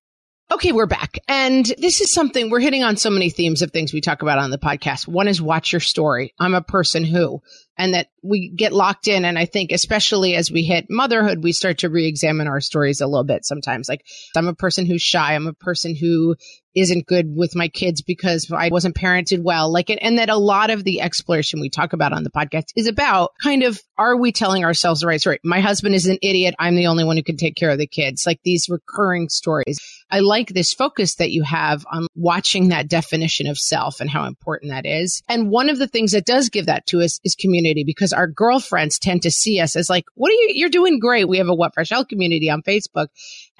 Okay, 0.52 0.72
we're 0.72 0.86
back. 0.86 1.18
And 1.28 1.64
this 1.78 2.00
is 2.00 2.12
something 2.12 2.50
we're 2.50 2.58
hitting 2.58 2.82
on 2.82 2.96
so 2.96 3.08
many 3.08 3.30
themes 3.30 3.62
of 3.62 3.70
things 3.70 3.92
we 3.92 4.00
talk 4.00 4.22
about 4.22 4.40
on 4.40 4.50
the 4.50 4.58
podcast. 4.58 5.06
One 5.06 5.28
is 5.28 5.40
watch 5.40 5.72
your 5.72 5.78
story. 5.78 6.34
I'm 6.40 6.54
a 6.54 6.60
person 6.60 7.04
who, 7.04 7.40
and 7.80 7.94
that 7.94 8.08
we 8.22 8.50
get 8.50 8.74
locked 8.74 9.08
in. 9.08 9.24
And 9.24 9.38
I 9.38 9.46
think, 9.46 9.72
especially 9.72 10.36
as 10.36 10.50
we 10.50 10.62
hit 10.62 10.86
motherhood, 10.90 11.42
we 11.42 11.52
start 11.52 11.78
to 11.78 11.88
re 11.88 12.06
examine 12.06 12.46
our 12.46 12.60
stories 12.60 13.00
a 13.00 13.06
little 13.06 13.24
bit 13.24 13.46
sometimes. 13.46 13.88
Like, 13.88 14.04
I'm 14.36 14.48
a 14.48 14.54
person 14.54 14.84
who's 14.84 15.00
shy. 15.00 15.34
I'm 15.34 15.46
a 15.46 15.54
person 15.54 15.96
who 15.96 16.36
isn't 16.74 17.06
good 17.06 17.34
with 17.34 17.56
my 17.56 17.68
kids 17.68 18.02
because 18.02 18.50
I 18.52 18.68
wasn't 18.68 18.94
parented 18.94 19.42
well. 19.42 19.72
Like, 19.72 19.90
and 19.90 20.18
that 20.18 20.28
a 20.28 20.36
lot 20.36 20.68
of 20.68 20.84
the 20.84 21.00
exploration 21.00 21.60
we 21.60 21.70
talk 21.70 21.94
about 21.94 22.12
on 22.12 22.22
the 22.22 22.30
podcast 22.30 22.66
is 22.76 22.86
about 22.86 23.30
kind 23.42 23.62
of, 23.62 23.80
are 23.96 24.16
we 24.16 24.30
telling 24.30 24.64
ourselves 24.64 25.00
the 25.00 25.06
right 25.06 25.20
story? 25.20 25.40
My 25.42 25.60
husband 25.60 25.94
is 25.94 26.06
an 26.06 26.18
idiot. 26.22 26.54
I'm 26.58 26.76
the 26.76 26.86
only 26.86 27.04
one 27.04 27.16
who 27.16 27.22
can 27.22 27.38
take 27.38 27.56
care 27.56 27.70
of 27.70 27.78
the 27.78 27.86
kids. 27.86 28.26
Like 28.26 28.40
these 28.44 28.68
recurring 28.68 29.30
stories. 29.30 29.80
I 30.10 30.20
like 30.20 30.48
this 30.48 30.72
focus 30.72 31.16
that 31.16 31.30
you 31.30 31.42
have 31.44 31.84
on 31.90 32.06
watching 32.14 32.68
that 32.68 32.88
definition 32.88 33.46
of 33.46 33.58
self 33.58 34.00
and 34.00 34.10
how 34.10 34.24
important 34.24 34.70
that 34.70 34.86
is. 34.86 35.22
And 35.28 35.50
one 35.50 35.68
of 35.68 35.78
the 35.78 35.86
things 35.86 36.12
that 36.12 36.26
does 36.26 36.48
give 36.48 36.66
that 36.66 36.86
to 36.86 37.00
us 37.00 37.20
is 37.24 37.34
community 37.34 37.84
because 37.84 38.12
our 38.12 38.26
girlfriends 38.26 38.98
tend 38.98 39.22
to 39.22 39.30
see 39.30 39.60
us 39.60 39.76
as 39.76 39.88
like, 39.88 40.04
what 40.14 40.30
are 40.30 40.34
you, 40.34 40.52
you're 40.54 40.68
doing 40.68 40.98
great. 40.98 41.28
We 41.28 41.38
have 41.38 41.48
a 41.48 41.54
What 41.54 41.74
Fresh 41.74 41.90
Hell 41.90 42.04
community 42.04 42.50
on 42.50 42.62
Facebook 42.62 43.08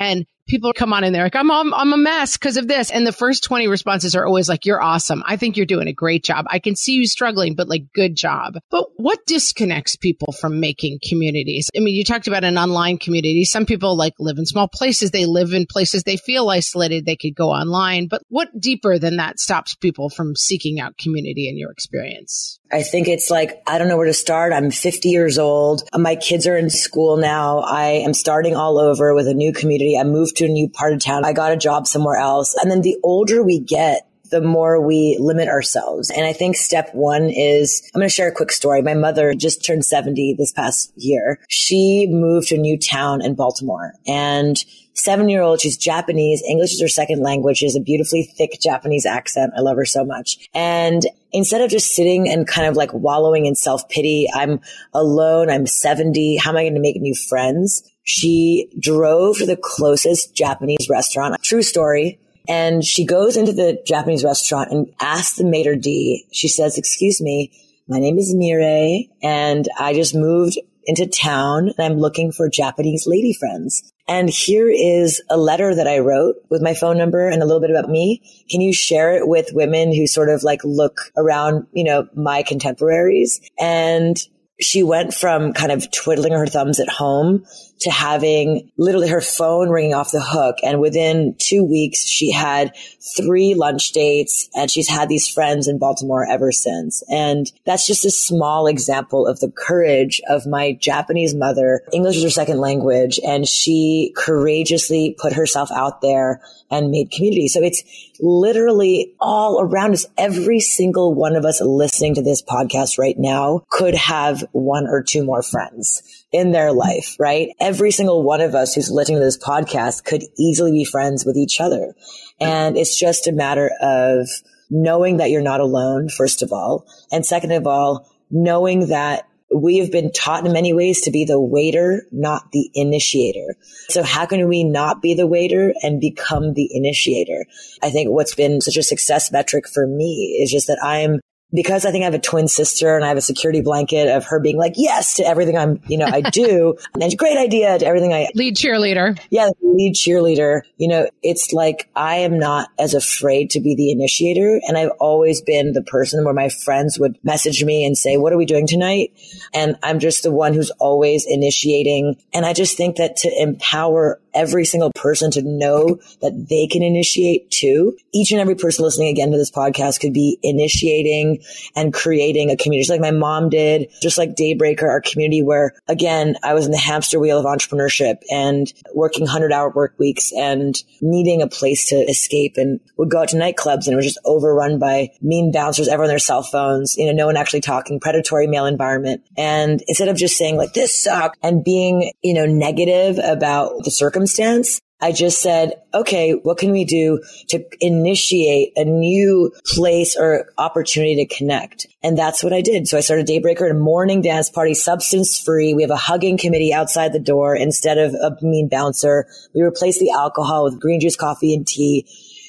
and 0.00 0.26
people 0.50 0.72
come 0.72 0.92
on 0.92 1.04
and 1.04 1.14
they're 1.14 1.22
like, 1.22 1.36
I'm, 1.36 1.50
I'm, 1.50 1.72
I'm 1.72 1.92
a 1.92 1.96
mess 1.96 2.36
because 2.36 2.56
of 2.56 2.66
this. 2.66 2.90
And 2.90 3.06
the 3.06 3.12
first 3.12 3.44
20 3.44 3.68
responses 3.68 4.16
are 4.16 4.26
always 4.26 4.48
like, 4.48 4.66
you're 4.66 4.82
awesome. 4.82 5.22
I 5.24 5.36
think 5.36 5.56
you're 5.56 5.64
doing 5.64 5.86
a 5.86 5.92
great 5.92 6.24
job. 6.24 6.46
I 6.50 6.58
can 6.58 6.74
see 6.74 6.94
you 6.94 7.06
struggling, 7.06 7.54
but 7.54 7.68
like 7.68 7.92
good 7.94 8.16
job. 8.16 8.58
But 8.70 8.86
what 8.96 9.24
disconnects 9.26 9.94
people 9.94 10.32
from 10.32 10.58
making 10.58 10.98
communities? 11.08 11.70
I 11.76 11.80
mean, 11.80 11.94
you 11.94 12.04
talked 12.04 12.26
about 12.26 12.42
an 12.42 12.58
online 12.58 12.98
community. 12.98 13.44
Some 13.44 13.64
people 13.64 13.96
like 13.96 14.14
live 14.18 14.38
in 14.38 14.46
small 14.46 14.66
places. 14.66 15.12
They 15.12 15.26
live 15.26 15.52
in 15.52 15.66
places 15.66 16.02
they 16.02 16.16
feel 16.16 16.48
isolated. 16.48 17.06
They 17.06 17.16
could 17.16 17.36
go 17.36 17.50
online, 17.50 18.08
but 18.08 18.22
what 18.28 18.48
deeper 18.58 18.98
than 18.98 19.18
that 19.18 19.38
stops 19.38 19.76
people 19.76 20.10
from 20.10 20.34
seeking 20.34 20.80
out 20.80 20.98
community 20.98 21.48
in 21.48 21.56
your 21.56 21.70
experience? 21.70 22.59
I 22.72 22.82
think 22.82 23.08
it's 23.08 23.30
like, 23.30 23.62
I 23.66 23.78
don't 23.78 23.88
know 23.88 23.96
where 23.96 24.06
to 24.06 24.12
start. 24.12 24.52
I'm 24.52 24.70
50 24.70 25.08
years 25.08 25.38
old. 25.38 25.82
My 25.92 26.14
kids 26.16 26.46
are 26.46 26.56
in 26.56 26.70
school 26.70 27.16
now. 27.16 27.60
I 27.60 28.02
am 28.04 28.14
starting 28.14 28.54
all 28.54 28.78
over 28.78 29.14
with 29.14 29.26
a 29.26 29.34
new 29.34 29.52
community. 29.52 29.98
I 29.98 30.04
moved 30.04 30.36
to 30.36 30.44
a 30.44 30.48
new 30.48 30.68
part 30.68 30.92
of 30.92 31.00
town. 31.00 31.24
I 31.24 31.32
got 31.32 31.52
a 31.52 31.56
job 31.56 31.86
somewhere 31.86 32.16
else. 32.16 32.54
And 32.54 32.70
then 32.70 32.82
the 32.82 32.96
older 33.02 33.42
we 33.42 33.58
get, 33.58 34.06
the 34.30 34.40
more 34.40 34.84
we 34.84 35.16
limit 35.20 35.48
ourselves. 35.48 36.10
And 36.10 36.26
I 36.26 36.32
think 36.32 36.56
step 36.56 36.90
one 36.94 37.30
is 37.30 37.82
I'm 37.94 38.00
going 38.00 38.08
to 38.08 38.14
share 38.14 38.28
a 38.28 38.34
quick 38.34 38.52
story. 38.52 38.82
My 38.82 38.94
mother 38.94 39.34
just 39.34 39.64
turned 39.64 39.84
70 39.84 40.34
this 40.38 40.52
past 40.52 40.92
year. 40.96 41.38
She 41.48 42.06
moved 42.10 42.48
to 42.48 42.56
a 42.56 42.58
new 42.58 42.78
town 42.78 43.22
in 43.24 43.34
Baltimore 43.34 43.94
and 44.06 44.62
seven 44.94 45.28
year 45.28 45.42
old. 45.42 45.60
She's 45.60 45.76
Japanese. 45.76 46.42
English 46.48 46.72
is 46.72 46.80
her 46.80 46.88
second 46.88 47.20
language. 47.22 47.58
She 47.58 47.66
has 47.66 47.76
a 47.76 47.80
beautifully 47.80 48.22
thick 48.36 48.58
Japanese 48.60 49.06
accent. 49.06 49.52
I 49.56 49.60
love 49.60 49.76
her 49.76 49.84
so 49.84 50.04
much. 50.04 50.48
And 50.54 51.02
instead 51.32 51.60
of 51.60 51.70
just 51.70 51.94
sitting 51.94 52.28
and 52.28 52.46
kind 52.46 52.66
of 52.66 52.76
like 52.76 52.92
wallowing 52.92 53.46
in 53.46 53.54
self 53.54 53.88
pity, 53.88 54.26
I'm 54.34 54.60
alone. 54.94 55.50
I'm 55.50 55.66
70. 55.66 56.36
How 56.36 56.50
am 56.50 56.56
I 56.56 56.62
going 56.62 56.74
to 56.74 56.80
make 56.80 57.00
new 57.00 57.14
friends? 57.14 57.82
She 58.02 58.68
drove 58.78 59.38
to 59.38 59.46
the 59.46 59.58
closest 59.60 60.34
Japanese 60.34 60.88
restaurant. 60.88 61.40
True 61.42 61.62
story. 61.62 62.18
And 62.48 62.84
she 62.84 63.04
goes 63.04 63.36
into 63.36 63.52
the 63.52 63.82
Japanese 63.86 64.24
restaurant 64.24 64.70
and 64.70 64.92
asks 65.00 65.36
the 65.36 65.44
maitre 65.44 65.76
d', 65.76 66.26
she 66.32 66.48
says, 66.48 66.78
excuse 66.78 67.20
me, 67.20 67.52
my 67.88 67.98
name 67.98 68.18
is 68.18 68.34
Mire 68.34 69.04
and 69.22 69.68
I 69.78 69.94
just 69.94 70.14
moved 70.14 70.58
into 70.84 71.06
town 71.06 71.68
and 71.68 71.80
I'm 71.80 71.98
looking 71.98 72.32
for 72.32 72.48
Japanese 72.48 73.06
lady 73.06 73.32
friends. 73.32 73.92
And 74.08 74.28
here 74.28 74.68
is 74.68 75.22
a 75.30 75.36
letter 75.36 75.74
that 75.74 75.86
I 75.86 75.98
wrote 75.98 76.36
with 76.48 76.62
my 76.62 76.74
phone 76.74 76.98
number 76.98 77.28
and 77.28 77.42
a 77.42 77.46
little 77.46 77.60
bit 77.60 77.70
about 77.70 77.90
me. 77.90 78.22
Can 78.50 78.60
you 78.60 78.72
share 78.72 79.16
it 79.16 79.28
with 79.28 79.50
women 79.52 79.94
who 79.94 80.06
sort 80.06 80.28
of 80.28 80.42
like 80.42 80.60
look 80.64 80.98
around, 81.16 81.66
you 81.72 81.84
know, 81.84 82.08
my 82.14 82.42
contemporaries? 82.42 83.40
And 83.58 84.16
she 84.60 84.82
went 84.82 85.14
from 85.14 85.52
kind 85.52 85.72
of 85.72 85.90
twiddling 85.90 86.32
her 86.32 86.46
thumbs 86.46 86.80
at 86.80 86.88
home 86.88 87.44
to 87.80 87.90
having 87.90 88.70
literally 88.76 89.08
her 89.08 89.20
phone 89.20 89.70
ringing 89.70 89.94
off 89.94 90.12
the 90.12 90.22
hook. 90.22 90.56
And 90.62 90.80
within 90.80 91.34
two 91.38 91.64
weeks, 91.64 92.04
she 92.04 92.30
had 92.30 92.74
three 93.16 93.54
lunch 93.54 93.92
dates 93.92 94.48
and 94.54 94.70
she's 94.70 94.88
had 94.88 95.08
these 95.08 95.28
friends 95.28 95.66
in 95.66 95.78
Baltimore 95.78 96.26
ever 96.28 96.52
since. 96.52 97.02
And 97.08 97.50
that's 97.64 97.86
just 97.86 98.04
a 98.04 98.10
small 98.10 98.66
example 98.66 99.26
of 99.26 99.40
the 99.40 99.50
courage 99.50 100.20
of 100.28 100.46
my 100.46 100.72
Japanese 100.72 101.34
mother. 101.34 101.82
English 101.92 102.16
is 102.16 102.22
her 102.22 102.30
second 102.30 102.58
language 102.60 103.18
and 103.26 103.48
she 103.48 104.12
courageously 104.14 105.16
put 105.18 105.32
herself 105.32 105.70
out 105.72 106.02
there 106.02 106.42
and 106.70 106.90
made 106.90 107.10
community. 107.10 107.48
So 107.48 107.62
it's 107.62 107.82
literally 108.20 109.14
all 109.20 109.60
around 109.60 109.94
us. 109.94 110.06
Every 110.18 110.60
single 110.60 111.14
one 111.14 111.34
of 111.34 111.44
us 111.46 111.60
listening 111.60 112.14
to 112.16 112.22
this 112.22 112.42
podcast 112.42 112.98
right 112.98 113.18
now 113.18 113.64
could 113.70 113.94
have 113.94 114.44
one 114.52 114.86
or 114.86 115.02
two 115.02 115.24
more 115.24 115.42
friends 115.42 116.19
in 116.32 116.52
their 116.52 116.72
life, 116.72 117.16
right? 117.18 117.48
Every 117.60 117.90
single 117.90 118.22
one 118.22 118.40
of 118.40 118.54
us 118.54 118.74
who's 118.74 118.90
listening 118.90 119.18
to 119.18 119.24
this 119.24 119.38
podcast 119.38 120.04
could 120.04 120.22
easily 120.38 120.72
be 120.72 120.84
friends 120.84 121.24
with 121.24 121.36
each 121.36 121.60
other. 121.60 121.94
And 122.40 122.76
it's 122.76 122.98
just 122.98 123.26
a 123.26 123.32
matter 123.32 123.70
of 123.80 124.28
knowing 124.70 125.16
that 125.16 125.30
you're 125.30 125.42
not 125.42 125.60
alone, 125.60 126.08
first 126.08 126.42
of 126.42 126.52
all. 126.52 126.86
And 127.10 127.26
second 127.26 127.52
of 127.52 127.66
all, 127.66 128.08
knowing 128.30 128.88
that 128.88 129.26
we 129.52 129.78
have 129.78 129.90
been 129.90 130.12
taught 130.12 130.46
in 130.46 130.52
many 130.52 130.72
ways 130.72 131.00
to 131.02 131.10
be 131.10 131.24
the 131.24 131.40
waiter, 131.40 132.06
not 132.12 132.52
the 132.52 132.70
initiator. 132.74 133.56
So 133.88 134.04
how 134.04 134.26
can 134.26 134.48
we 134.48 134.62
not 134.62 135.02
be 135.02 135.14
the 135.14 135.26
waiter 135.26 135.74
and 135.82 136.00
become 136.00 136.54
the 136.54 136.68
initiator? 136.72 137.46
I 137.82 137.90
think 137.90 138.10
what's 138.10 138.36
been 138.36 138.60
such 138.60 138.76
a 138.76 138.82
success 138.84 139.32
metric 139.32 139.68
for 139.68 139.88
me 139.88 140.38
is 140.40 140.52
just 140.52 140.68
that 140.68 140.78
I'm 140.84 141.18
because 141.52 141.84
I 141.84 141.90
think 141.90 142.02
I 142.02 142.04
have 142.04 142.14
a 142.14 142.20
twin 142.20 142.48
sister 142.48 142.96
and 142.96 143.04
I 143.04 143.08
have 143.08 143.16
a 143.16 143.22
security 143.22 143.60
blanket 143.60 144.08
of 144.08 144.24
her 144.26 144.40
being 144.40 144.56
like, 144.56 144.74
yes 144.76 145.14
to 145.14 145.26
everything 145.26 145.56
I'm, 145.56 145.80
you 145.86 145.98
know, 145.98 146.06
I 146.06 146.20
do. 146.20 146.76
and 146.94 147.02
a 147.02 147.16
great 147.16 147.36
idea 147.36 147.78
to 147.78 147.86
everything 147.86 148.12
I 148.12 148.28
lead 148.34 148.56
cheerleader. 148.56 149.18
Yeah. 149.30 149.50
Lead 149.62 149.94
cheerleader. 149.94 150.62
You 150.76 150.88
know, 150.88 151.08
it's 151.22 151.52
like 151.52 151.88
I 151.96 152.16
am 152.16 152.38
not 152.38 152.70
as 152.78 152.94
afraid 152.94 153.50
to 153.50 153.60
be 153.60 153.74
the 153.74 153.90
initiator. 153.90 154.60
And 154.66 154.78
I've 154.78 154.92
always 155.00 155.40
been 155.40 155.72
the 155.72 155.82
person 155.82 156.24
where 156.24 156.34
my 156.34 156.48
friends 156.48 156.98
would 156.98 157.18
message 157.24 157.64
me 157.64 157.84
and 157.84 157.96
say, 157.96 158.16
what 158.16 158.32
are 158.32 158.38
we 158.38 158.46
doing 158.46 158.66
tonight? 158.66 159.12
And 159.52 159.76
I'm 159.82 159.98
just 159.98 160.22
the 160.22 160.30
one 160.30 160.54
who's 160.54 160.70
always 160.70 161.26
initiating. 161.26 162.16
And 162.32 162.46
I 162.46 162.52
just 162.52 162.76
think 162.76 162.96
that 162.96 163.16
to 163.16 163.42
empower 163.42 164.20
every 164.34 164.64
single 164.64 164.90
person 164.94 165.30
to 165.32 165.42
know 165.42 165.98
that 166.20 166.46
they 166.48 166.66
can 166.66 166.82
initiate 166.82 167.50
too. 167.50 167.96
Each 168.12 168.30
and 168.30 168.40
every 168.40 168.54
person 168.54 168.84
listening 168.84 169.08
again 169.08 169.30
to 169.30 169.38
this 169.38 169.50
podcast 169.50 170.00
could 170.00 170.12
be 170.12 170.38
initiating 170.42 171.42
and 171.76 171.92
creating 171.92 172.50
a 172.50 172.56
community, 172.56 172.82
just 172.82 172.90
like 172.90 173.00
my 173.00 173.10
mom 173.10 173.48
did, 173.48 173.90
just 174.02 174.18
like 174.18 174.34
Daybreaker, 174.34 174.88
our 174.88 175.00
community 175.00 175.42
where 175.42 175.74
again, 175.88 176.36
I 176.42 176.54
was 176.54 176.66
in 176.66 176.72
the 176.72 176.78
hamster 176.78 177.18
wheel 177.18 177.38
of 177.38 177.44
entrepreneurship 177.44 178.18
and 178.30 178.72
working 178.94 179.26
hundred 179.26 179.52
hour 179.52 179.70
work 179.70 179.94
weeks 179.98 180.32
and 180.32 180.76
needing 181.00 181.42
a 181.42 181.48
place 181.48 181.88
to 181.88 181.96
escape 181.96 182.54
and 182.56 182.80
would 182.96 183.10
go 183.10 183.22
out 183.22 183.28
to 183.28 183.36
nightclubs 183.36 183.86
and 183.86 183.94
it 183.94 183.96
was 183.96 184.06
just 184.06 184.20
overrun 184.24 184.78
by 184.78 185.10
mean 185.20 185.52
bouncers, 185.52 185.88
everyone 185.88 186.06
on 186.06 186.08
their 186.08 186.18
cell 186.18 186.42
phones, 186.42 186.96
you 186.96 187.06
know, 187.06 187.12
no 187.12 187.26
one 187.26 187.36
actually 187.36 187.60
talking, 187.60 188.00
predatory 188.00 188.46
male 188.46 188.66
environment. 188.66 189.22
And 189.36 189.82
instead 189.88 190.08
of 190.08 190.16
just 190.16 190.36
saying 190.36 190.56
like, 190.56 190.72
this 190.72 191.02
sucks 191.02 191.38
and 191.42 191.64
being, 191.64 192.12
you 192.22 192.34
know, 192.34 192.46
negative 192.46 193.18
about 193.22 193.84
the 193.84 193.90
circumstances, 193.90 194.19
circumstance. 194.20 194.80
I 195.02 195.12
just 195.12 195.40
said, 195.40 195.80
okay, 195.94 196.32
what 196.32 196.58
can 196.58 196.72
we 196.72 196.84
do 196.84 197.22
to 197.48 197.64
initiate 197.80 198.72
a 198.76 198.84
new 198.84 199.50
place 199.64 200.14
or 200.14 200.50
opportunity 200.58 201.24
to 201.24 201.34
connect? 201.34 201.86
And 202.02 202.18
that's 202.18 202.44
what 202.44 202.52
I 202.52 202.60
did. 202.60 202.86
So 202.86 202.98
I 202.98 203.00
started 203.00 203.26
Daybreaker, 203.26 203.70
a 203.70 203.74
morning 203.74 204.20
dance 204.20 204.50
party, 204.50 204.74
substance 204.74 205.38
free. 205.38 205.72
We 205.72 205.80
have 205.80 205.90
a 205.90 205.96
hugging 205.96 206.36
committee 206.36 206.74
outside 206.74 207.14
the 207.14 207.18
door 207.18 207.56
instead 207.56 207.96
of 207.96 208.12
a 208.12 208.36
mean 208.42 208.68
bouncer. 208.68 209.26
We 209.54 209.62
replaced 209.62 210.00
the 210.00 210.10
alcohol 210.10 210.64
with 210.64 210.78
green 210.78 211.00
juice, 211.00 211.16
coffee, 211.16 211.54
and 211.54 211.66
tea. 211.66 212.06